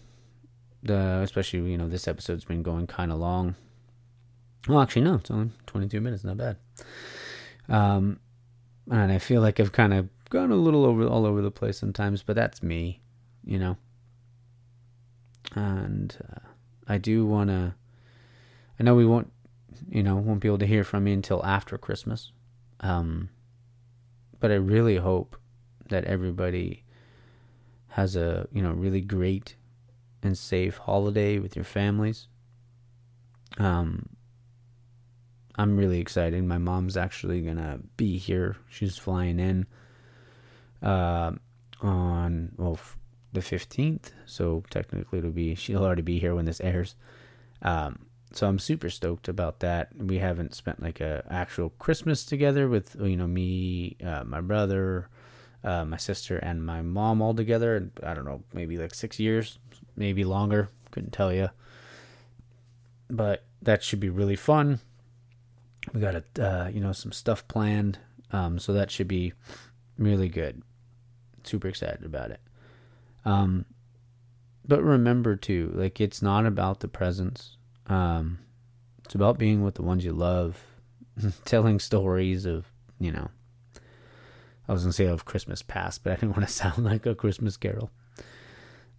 the 0.84 1.20
especially 1.24 1.72
you 1.72 1.78
know 1.78 1.88
this 1.90 2.08
episode's 2.08 2.46
been 2.46 2.64
going 2.64 2.88
kind 2.88 3.12
of 3.12 3.20
long. 3.20 3.56
Well, 4.68 4.82
actually, 4.82 5.04
no, 5.04 5.16
it's 5.16 5.32
only 5.32 5.52
22 5.66 6.02
minutes, 6.02 6.24
not 6.24 6.38
bad. 6.38 6.58
Um, 7.70 8.20
and 8.90 9.12
I 9.12 9.18
feel 9.18 9.42
like 9.42 9.60
I've 9.60 9.72
kind 9.72 9.94
of 9.94 10.10
gone 10.30 10.52
a 10.52 10.56
little 10.56 10.86
over 10.86 11.06
all 11.06 11.26
over 11.26 11.42
the 11.42 11.52
place 11.52 11.78
sometimes, 11.78 12.22
but 12.24 12.36
that's 12.36 12.62
me, 12.62 13.02
you 13.46 13.60
know. 13.60 13.78
And 15.56 16.18
uh, 16.30 16.50
I 16.88 16.98
do 16.98 17.26
want 17.26 17.50
to. 17.50 17.76
I 18.80 18.84
know 18.84 18.96
we 18.96 19.06
won't, 19.06 19.32
you 19.90 20.04
know, 20.04 20.18
won't 20.18 20.42
be 20.42 20.48
able 20.48 20.60
to 20.60 20.68
hear 20.68 20.84
from 20.84 21.06
me 21.06 21.14
until 21.14 21.44
after 21.46 21.78
Christmas. 21.78 22.32
Um, 22.82 23.30
but 24.40 24.52
I 24.52 24.56
really 24.56 24.98
hope 24.98 25.38
that 25.90 26.06
everybody 26.06 26.84
has 27.90 28.16
a 28.16 28.48
you 28.52 28.62
know 28.62 28.72
really 28.72 29.02
great 29.02 29.56
and 30.24 30.38
safe 30.38 30.78
holiday 30.78 31.40
with 31.40 31.56
your 31.56 31.66
families. 31.66 32.28
Um, 33.58 34.10
I'm 35.56 35.78
really 35.78 36.00
excited. 36.00 36.44
My 36.44 36.58
mom's 36.60 36.98
actually 36.98 37.42
gonna 37.42 37.80
be 37.98 38.18
here. 38.18 38.58
She's 38.70 38.98
flying 38.98 39.40
in 39.40 39.66
uh, 40.84 41.32
on 41.82 42.52
well 42.58 42.74
f- 42.74 42.98
the 43.34 43.40
15th, 43.40 44.12
so 44.26 44.64
technically 44.70 45.20
it'll 45.20 45.32
be 45.32 45.56
she'll 45.56 45.84
already 45.84 46.04
be 46.04 46.20
here 46.20 46.36
when 46.36 46.46
this 46.46 46.62
airs. 46.62 46.96
Um, 47.62 48.06
so 48.34 48.48
I'm 48.48 48.60
super 48.60 48.90
stoked 48.90 49.28
about 49.28 49.62
that. 49.62 49.90
We 49.98 50.20
haven't 50.20 50.54
spent 50.54 50.82
like 50.82 51.00
a 51.00 51.24
actual 51.30 51.70
Christmas 51.80 52.26
together 52.26 52.68
with 52.68 52.96
you 53.00 53.18
know 53.18 53.28
me, 53.28 53.98
uh, 54.06 54.24
my 54.26 54.42
brother, 54.42 55.10
uh, 55.64 55.86
my 55.86 55.98
sister 55.98 56.38
and 56.38 56.66
my 56.66 56.82
mom 56.82 57.22
all 57.22 57.34
together. 57.34 57.90
I 58.04 58.14
don't 58.14 58.26
know, 58.26 58.44
maybe 58.54 58.78
like 58.78 58.94
six 58.94 59.20
years, 59.20 59.60
maybe 59.96 60.24
longer. 60.24 60.70
Couldn't 60.92 61.12
tell 61.14 61.34
you. 61.34 61.50
But 63.10 63.44
that 63.62 63.84
should 63.84 64.00
be 64.00 64.10
really 64.10 64.36
fun. 64.36 64.80
We 65.94 66.02
got 66.02 66.16
a, 66.16 66.24
uh, 66.40 66.68
you 66.70 66.82
know, 66.82 66.92
some 66.92 67.12
stuff 67.12 67.48
planned. 67.48 68.00
Um, 68.32 68.60
so 68.60 68.74
that 68.74 68.92
should 68.92 69.08
be 69.08 69.34
really 69.98 70.30
good. 70.30 70.62
Super 71.44 71.70
excited 71.70 72.04
about 72.04 72.32
it. 72.32 72.42
Um, 73.26 73.66
but 74.68 74.84
remember 74.84 75.36
too, 75.36 75.72
like 75.74 76.02
it's 76.02 76.22
not 76.22 76.46
about 76.46 76.82
the 76.82 76.88
presents. 76.88 77.58
Um, 77.88 78.40
it's 79.06 79.16
about 79.16 79.38
being 79.38 79.64
with 79.64 79.76
the 79.76 79.82
ones 79.82 80.04
you 80.04 80.12
love, 80.12 80.62
telling 81.46 81.80
stories 81.80 82.46
of, 82.46 82.66
you 83.00 83.12
know, 83.12 83.30
I 84.68 84.74
was 84.74 84.84
gonna 84.84 84.94
say 84.94 85.06
of 85.06 85.26
Christmas 85.26 85.62
past, 85.62 86.04
but 86.04 86.14
I 86.14 86.16
didn't 86.16 86.32
want 86.38 86.48
to 86.48 86.54
sound 86.54 86.84
like 86.84 87.06
a 87.06 87.16
Christmas 87.16 87.58
carol. 87.58 87.92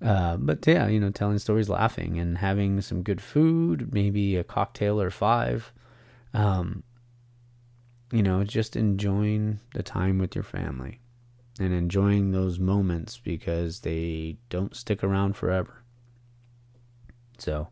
Uh, 0.01 0.37
but 0.37 0.65
yeah, 0.67 0.87
you 0.87 1.01
know, 1.01 1.11
telling 1.11 1.39
stories, 1.39 1.69
laughing, 1.69 2.19
and 2.19 2.39
having 2.39 2.81
some 2.81 3.03
good 3.03 3.21
food, 3.21 3.93
maybe 3.93 4.37
a 4.37 4.45
cocktail 4.45 5.01
or 5.01 5.11
five. 5.11 5.73
Um, 6.33 6.85
you 8.13 8.23
know, 8.23 8.45
just 8.45 8.77
enjoying 8.77 9.61
the 9.75 9.83
time 9.83 10.19
with 10.19 10.35
your 10.35 10.45
family 10.45 11.01
and 11.59 11.73
enjoying 11.73 12.31
those 12.31 12.59
moments 12.59 13.19
because 13.19 13.81
they 13.81 14.39
don't 14.49 14.77
stick 14.77 15.03
around 15.03 15.37
forever. 15.37 15.83
So, 17.39 17.69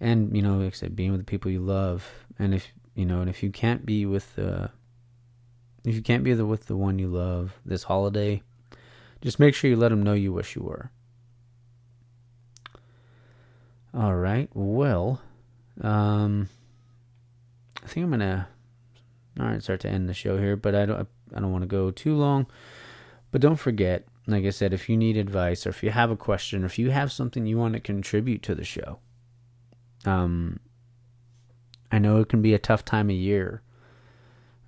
and 0.00 0.34
you 0.36 0.42
know, 0.42 0.58
like 0.58 0.74
I 0.74 0.76
said, 0.76 0.94
being 0.94 1.10
with 1.10 1.20
the 1.20 1.24
people 1.24 1.50
you 1.50 1.60
love, 1.60 2.06
and 2.38 2.54
if 2.54 2.68
you 2.94 3.06
know, 3.06 3.20
and 3.20 3.30
if 3.30 3.42
you 3.42 3.50
can't 3.50 3.84
be 3.84 4.06
with 4.06 4.34
the 4.36 4.70
if 5.84 5.94
you 5.94 6.02
can't 6.02 6.24
be 6.24 6.32
the, 6.32 6.46
with 6.46 6.66
the 6.66 6.76
one 6.76 6.98
you 6.98 7.08
love 7.08 7.58
this 7.64 7.84
holiday, 7.84 8.42
just 9.20 9.38
make 9.38 9.54
sure 9.54 9.70
you 9.70 9.76
let 9.76 9.90
them 9.90 10.02
know 10.02 10.14
you 10.14 10.32
wish 10.32 10.56
you 10.56 10.62
were. 10.62 10.90
All 13.92 14.14
right. 14.14 14.48
Well, 14.54 15.20
um, 15.80 16.48
I 17.82 17.86
think 17.86 18.04
I'm 18.04 18.10
gonna 18.10 18.48
all 19.38 19.46
right 19.46 19.62
start 19.62 19.80
to 19.80 19.88
end 19.88 20.08
the 20.08 20.14
show 20.14 20.38
here, 20.38 20.56
but 20.56 20.74
I 20.74 20.86
don't 20.86 21.08
I 21.34 21.40
don't 21.40 21.52
want 21.52 21.62
to 21.62 21.68
go 21.68 21.90
too 21.90 22.16
long. 22.16 22.46
But 23.30 23.40
don't 23.40 23.56
forget, 23.56 24.04
like 24.26 24.44
I 24.44 24.50
said, 24.50 24.72
if 24.72 24.88
you 24.88 24.96
need 24.96 25.16
advice 25.16 25.66
or 25.66 25.70
if 25.70 25.82
you 25.82 25.90
have 25.90 26.10
a 26.10 26.16
question 26.16 26.62
or 26.62 26.66
if 26.66 26.78
you 26.78 26.90
have 26.90 27.12
something 27.12 27.46
you 27.46 27.58
want 27.58 27.74
to 27.74 27.80
contribute 27.80 28.42
to 28.44 28.54
the 28.54 28.64
show, 28.64 28.98
um, 30.04 30.60
I 31.90 31.98
know 31.98 32.18
it 32.18 32.28
can 32.28 32.42
be 32.42 32.54
a 32.54 32.58
tough 32.58 32.84
time 32.84 33.10
of 33.10 33.16
year 33.16 33.62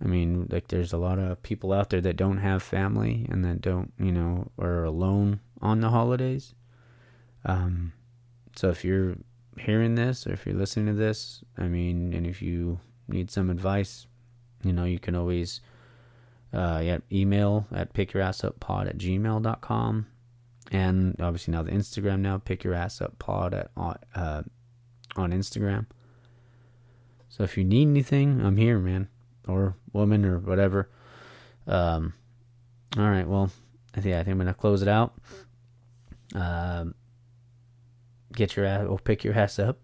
I 0.02 0.06
mean, 0.06 0.46
like 0.50 0.68
there's 0.68 0.92
a 0.92 0.98
lot 0.98 1.18
of 1.18 1.42
people 1.42 1.72
out 1.72 1.90
there 1.90 2.00
that 2.02 2.16
don't 2.16 2.38
have 2.38 2.62
family 2.62 3.26
and 3.30 3.44
that 3.44 3.62
don't, 3.62 3.92
you 3.98 4.12
know, 4.12 4.50
are 4.58 4.84
alone 4.84 5.40
on 5.62 5.80
the 5.80 5.90
holidays. 5.90 6.54
Um, 7.44 7.92
so 8.56 8.68
if 8.68 8.84
you're 8.84 9.16
hearing 9.58 9.94
this 9.94 10.26
or 10.26 10.32
if 10.32 10.44
you're 10.44 10.54
listening 10.54 10.86
to 10.86 10.92
this, 10.92 11.42
I 11.56 11.68
mean, 11.68 12.12
and 12.12 12.26
if 12.26 12.42
you 12.42 12.78
need 13.08 13.30
some 13.30 13.48
advice, 13.48 14.06
you 14.62 14.72
know, 14.72 14.84
you 14.84 14.98
can 14.98 15.14
always 15.14 15.60
uh, 16.52 16.80
yeah, 16.84 16.98
email 17.10 17.66
at 17.72 17.94
pickyourassuppod 17.94 18.88
at 18.88 18.98
gmail.com. 18.98 20.06
And 20.72 21.20
obviously 21.20 21.52
now 21.52 21.62
the 21.62 21.70
Instagram 21.70 22.20
now, 22.20 22.38
pick 22.38 22.64
your 22.64 22.74
ass 22.74 23.00
up 23.00 23.18
pod 23.18 23.54
at, 23.54 23.70
uh, 23.76 24.42
on 25.16 25.30
Instagram. 25.30 25.86
So 27.30 27.44
if 27.44 27.56
you 27.56 27.64
need 27.64 27.88
anything, 27.88 28.42
I'm 28.42 28.58
here, 28.58 28.78
man 28.78 29.08
or 29.46 29.76
woman 29.92 30.24
or 30.24 30.38
whatever. 30.38 30.90
Um, 31.66 32.12
all 32.96 33.08
right, 33.08 33.26
well, 33.26 33.50
I 33.94 34.00
think 34.00 34.14
I 34.14 34.22
think 34.22 34.32
I'm 34.32 34.38
gonna 34.38 34.54
close 34.54 34.82
it 34.82 34.88
out. 34.88 35.14
Um, 36.34 36.94
get 38.32 38.56
your 38.56 38.66
ass, 38.66 38.86
or 38.86 38.98
pick 38.98 39.24
your 39.24 39.34
ass 39.34 39.58
up, 39.58 39.80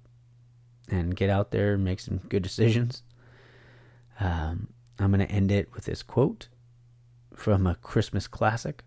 and 0.89 1.17
get 1.17 1.31
out 1.31 1.51
there 1.51 1.75
and 1.75 1.85
make 1.85 2.01
some 2.01 2.19
good 2.29 2.43
decisions. 2.43 3.03
Um, 4.21 4.69
I'm 4.99 5.11
to 5.13 5.31
end 5.31 5.51
it 5.51 5.73
with 5.75 5.85
this 5.85 6.03
quote 6.03 6.49
from 7.35 7.67
a 7.67 7.75
Christmas 7.77 8.29
classic. 8.29 8.85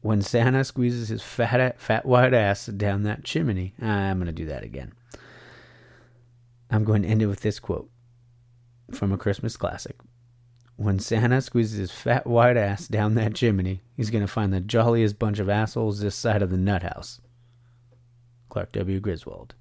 When 0.00 0.20
Santa 0.20 0.64
squeezes 0.64 1.08
his 1.08 1.22
fat, 1.22 1.80
fat 1.80 2.04
white 2.04 2.34
ass 2.34 2.66
down 2.66 3.04
that 3.04 3.24
chimney, 3.24 3.74
I'm 3.80 4.18
to 4.26 4.32
do 4.32 4.46
that 4.46 4.62
again. 4.62 4.92
I'm 6.70 6.84
going 6.84 7.02
to 7.02 7.08
end 7.08 7.22
it 7.22 7.26
with 7.26 7.40
this 7.40 7.60
quote 7.60 7.88
from 8.92 9.12
a 9.12 9.18
Christmas 9.18 9.56
classic. 9.56 9.96
When 10.76 10.98
Santa 10.98 11.40
squeezes 11.40 11.78
his 11.78 11.90
fat 11.92 12.26
white 12.26 12.56
ass 12.56 12.88
down 12.88 13.14
that 13.14 13.34
chimney, 13.34 13.82
he's 13.96 14.10
going 14.10 14.24
to 14.24 14.32
find 14.32 14.52
the 14.52 14.60
jolliest 14.60 15.18
bunch 15.18 15.38
of 15.38 15.48
assholes 15.48 16.00
this 16.00 16.16
side 16.16 16.42
of 16.42 16.50
the 16.50 16.56
nut 16.56 16.82
house. 16.82 17.20
Clark 18.48 18.72
W. 18.72 19.00
Griswold. 19.00 19.54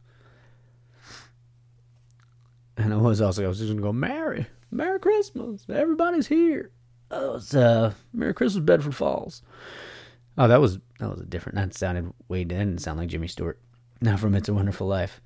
And 2.77 2.93
I 2.93 2.97
was 2.97 3.21
also, 3.21 3.45
I 3.45 3.47
was 3.47 3.59
just 3.59 3.69
going 3.69 3.77
to 3.77 3.83
go, 3.83 3.93
Merry, 3.93 4.47
Merry 4.71 4.99
Christmas. 4.99 5.65
Everybody's 5.69 6.27
here. 6.27 6.71
Oh, 7.11 7.35
it's 7.35 7.53
uh, 7.53 7.93
Merry 8.11 8.33
Christmas, 8.33 8.63
Bedford 8.63 8.95
Falls. 8.95 9.43
Oh, 10.37 10.47
that 10.47 10.59
was 10.59 10.79
that 10.99 11.09
was 11.09 11.21
a 11.21 11.25
different. 11.25 11.57
That 11.57 11.75
sounded 11.75 12.11
way. 12.27 12.43
That 12.43 12.55
didn't 12.55 12.79
sound 12.79 12.97
like 12.97 13.09
Jimmy 13.09 13.27
Stewart. 13.27 13.59
Now 14.01 14.17
from 14.17 14.33
It's 14.33 14.49
a 14.49 14.53
Wonderful 14.53 14.87
Life. 14.87 15.21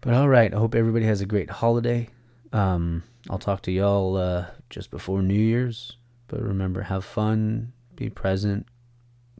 But 0.00 0.14
all 0.14 0.28
right, 0.28 0.52
I 0.52 0.56
hope 0.56 0.74
everybody 0.74 1.04
has 1.04 1.20
a 1.20 1.26
great 1.26 1.50
holiday. 1.50 2.08
Um, 2.52 3.02
I'll 3.30 3.38
talk 3.38 3.62
to 3.62 3.72
y'all 3.72 4.16
uh, 4.16 4.46
just 4.70 4.90
before 4.90 5.22
New 5.22 5.34
Year's. 5.34 5.96
But 6.28 6.40
remember, 6.40 6.82
have 6.82 7.04
fun, 7.04 7.72
be 7.94 8.08
present, 8.08 8.66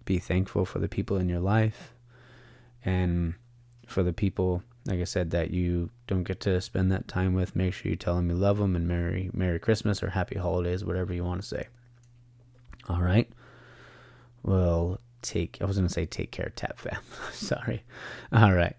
be 0.04 0.18
thankful 0.18 0.64
for 0.64 0.78
the 0.78 0.88
people 0.88 1.16
in 1.16 1.28
your 1.28 1.40
life, 1.40 1.94
and 2.84 3.34
for 3.86 4.02
the 4.02 4.12
people, 4.12 4.62
like 4.84 5.00
I 5.00 5.04
said, 5.04 5.30
that 5.30 5.50
you 5.50 5.90
don't 6.06 6.24
get 6.24 6.40
to 6.40 6.60
spend 6.60 6.92
that 6.92 7.08
time 7.08 7.32
with. 7.32 7.56
Make 7.56 7.72
sure 7.72 7.90
you 7.90 7.96
tell 7.96 8.16
them 8.16 8.28
you 8.28 8.36
love 8.36 8.58
them 8.58 8.76
and 8.76 8.86
Merry 8.86 9.30
Merry 9.32 9.58
Christmas 9.58 10.02
or 10.02 10.10
Happy 10.10 10.38
Holidays, 10.38 10.84
whatever 10.84 11.14
you 11.14 11.24
want 11.24 11.40
to 11.40 11.48
say. 11.48 11.68
All 12.88 13.00
right. 13.00 13.30
Well, 14.42 15.00
take. 15.22 15.58
I 15.60 15.64
was 15.64 15.76
gonna 15.76 15.88
say 15.88 16.04
take 16.04 16.30
care, 16.30 16.52
Tap 16.54 16.78
Fam. 16.78 17.00
Sorry. 17.32 17.84
All 18.32 18.52
right. 18.52 18.76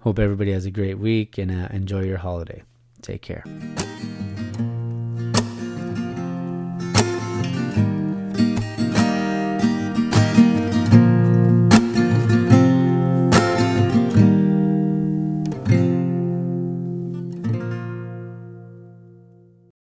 Hope 0.00 0.18
everybody 0.18 0.52
has 0.52 0.66
a 0.66 0.70
great 0.70 0.98
week 0.98 1.38
and 1.38 1.50
uh, 1.50 1.68
enjoy 1.70 2.02
your 2.02 2.18
holiday. 2.18 2.62
Take 3.04 3.20
care. 3.20 3.44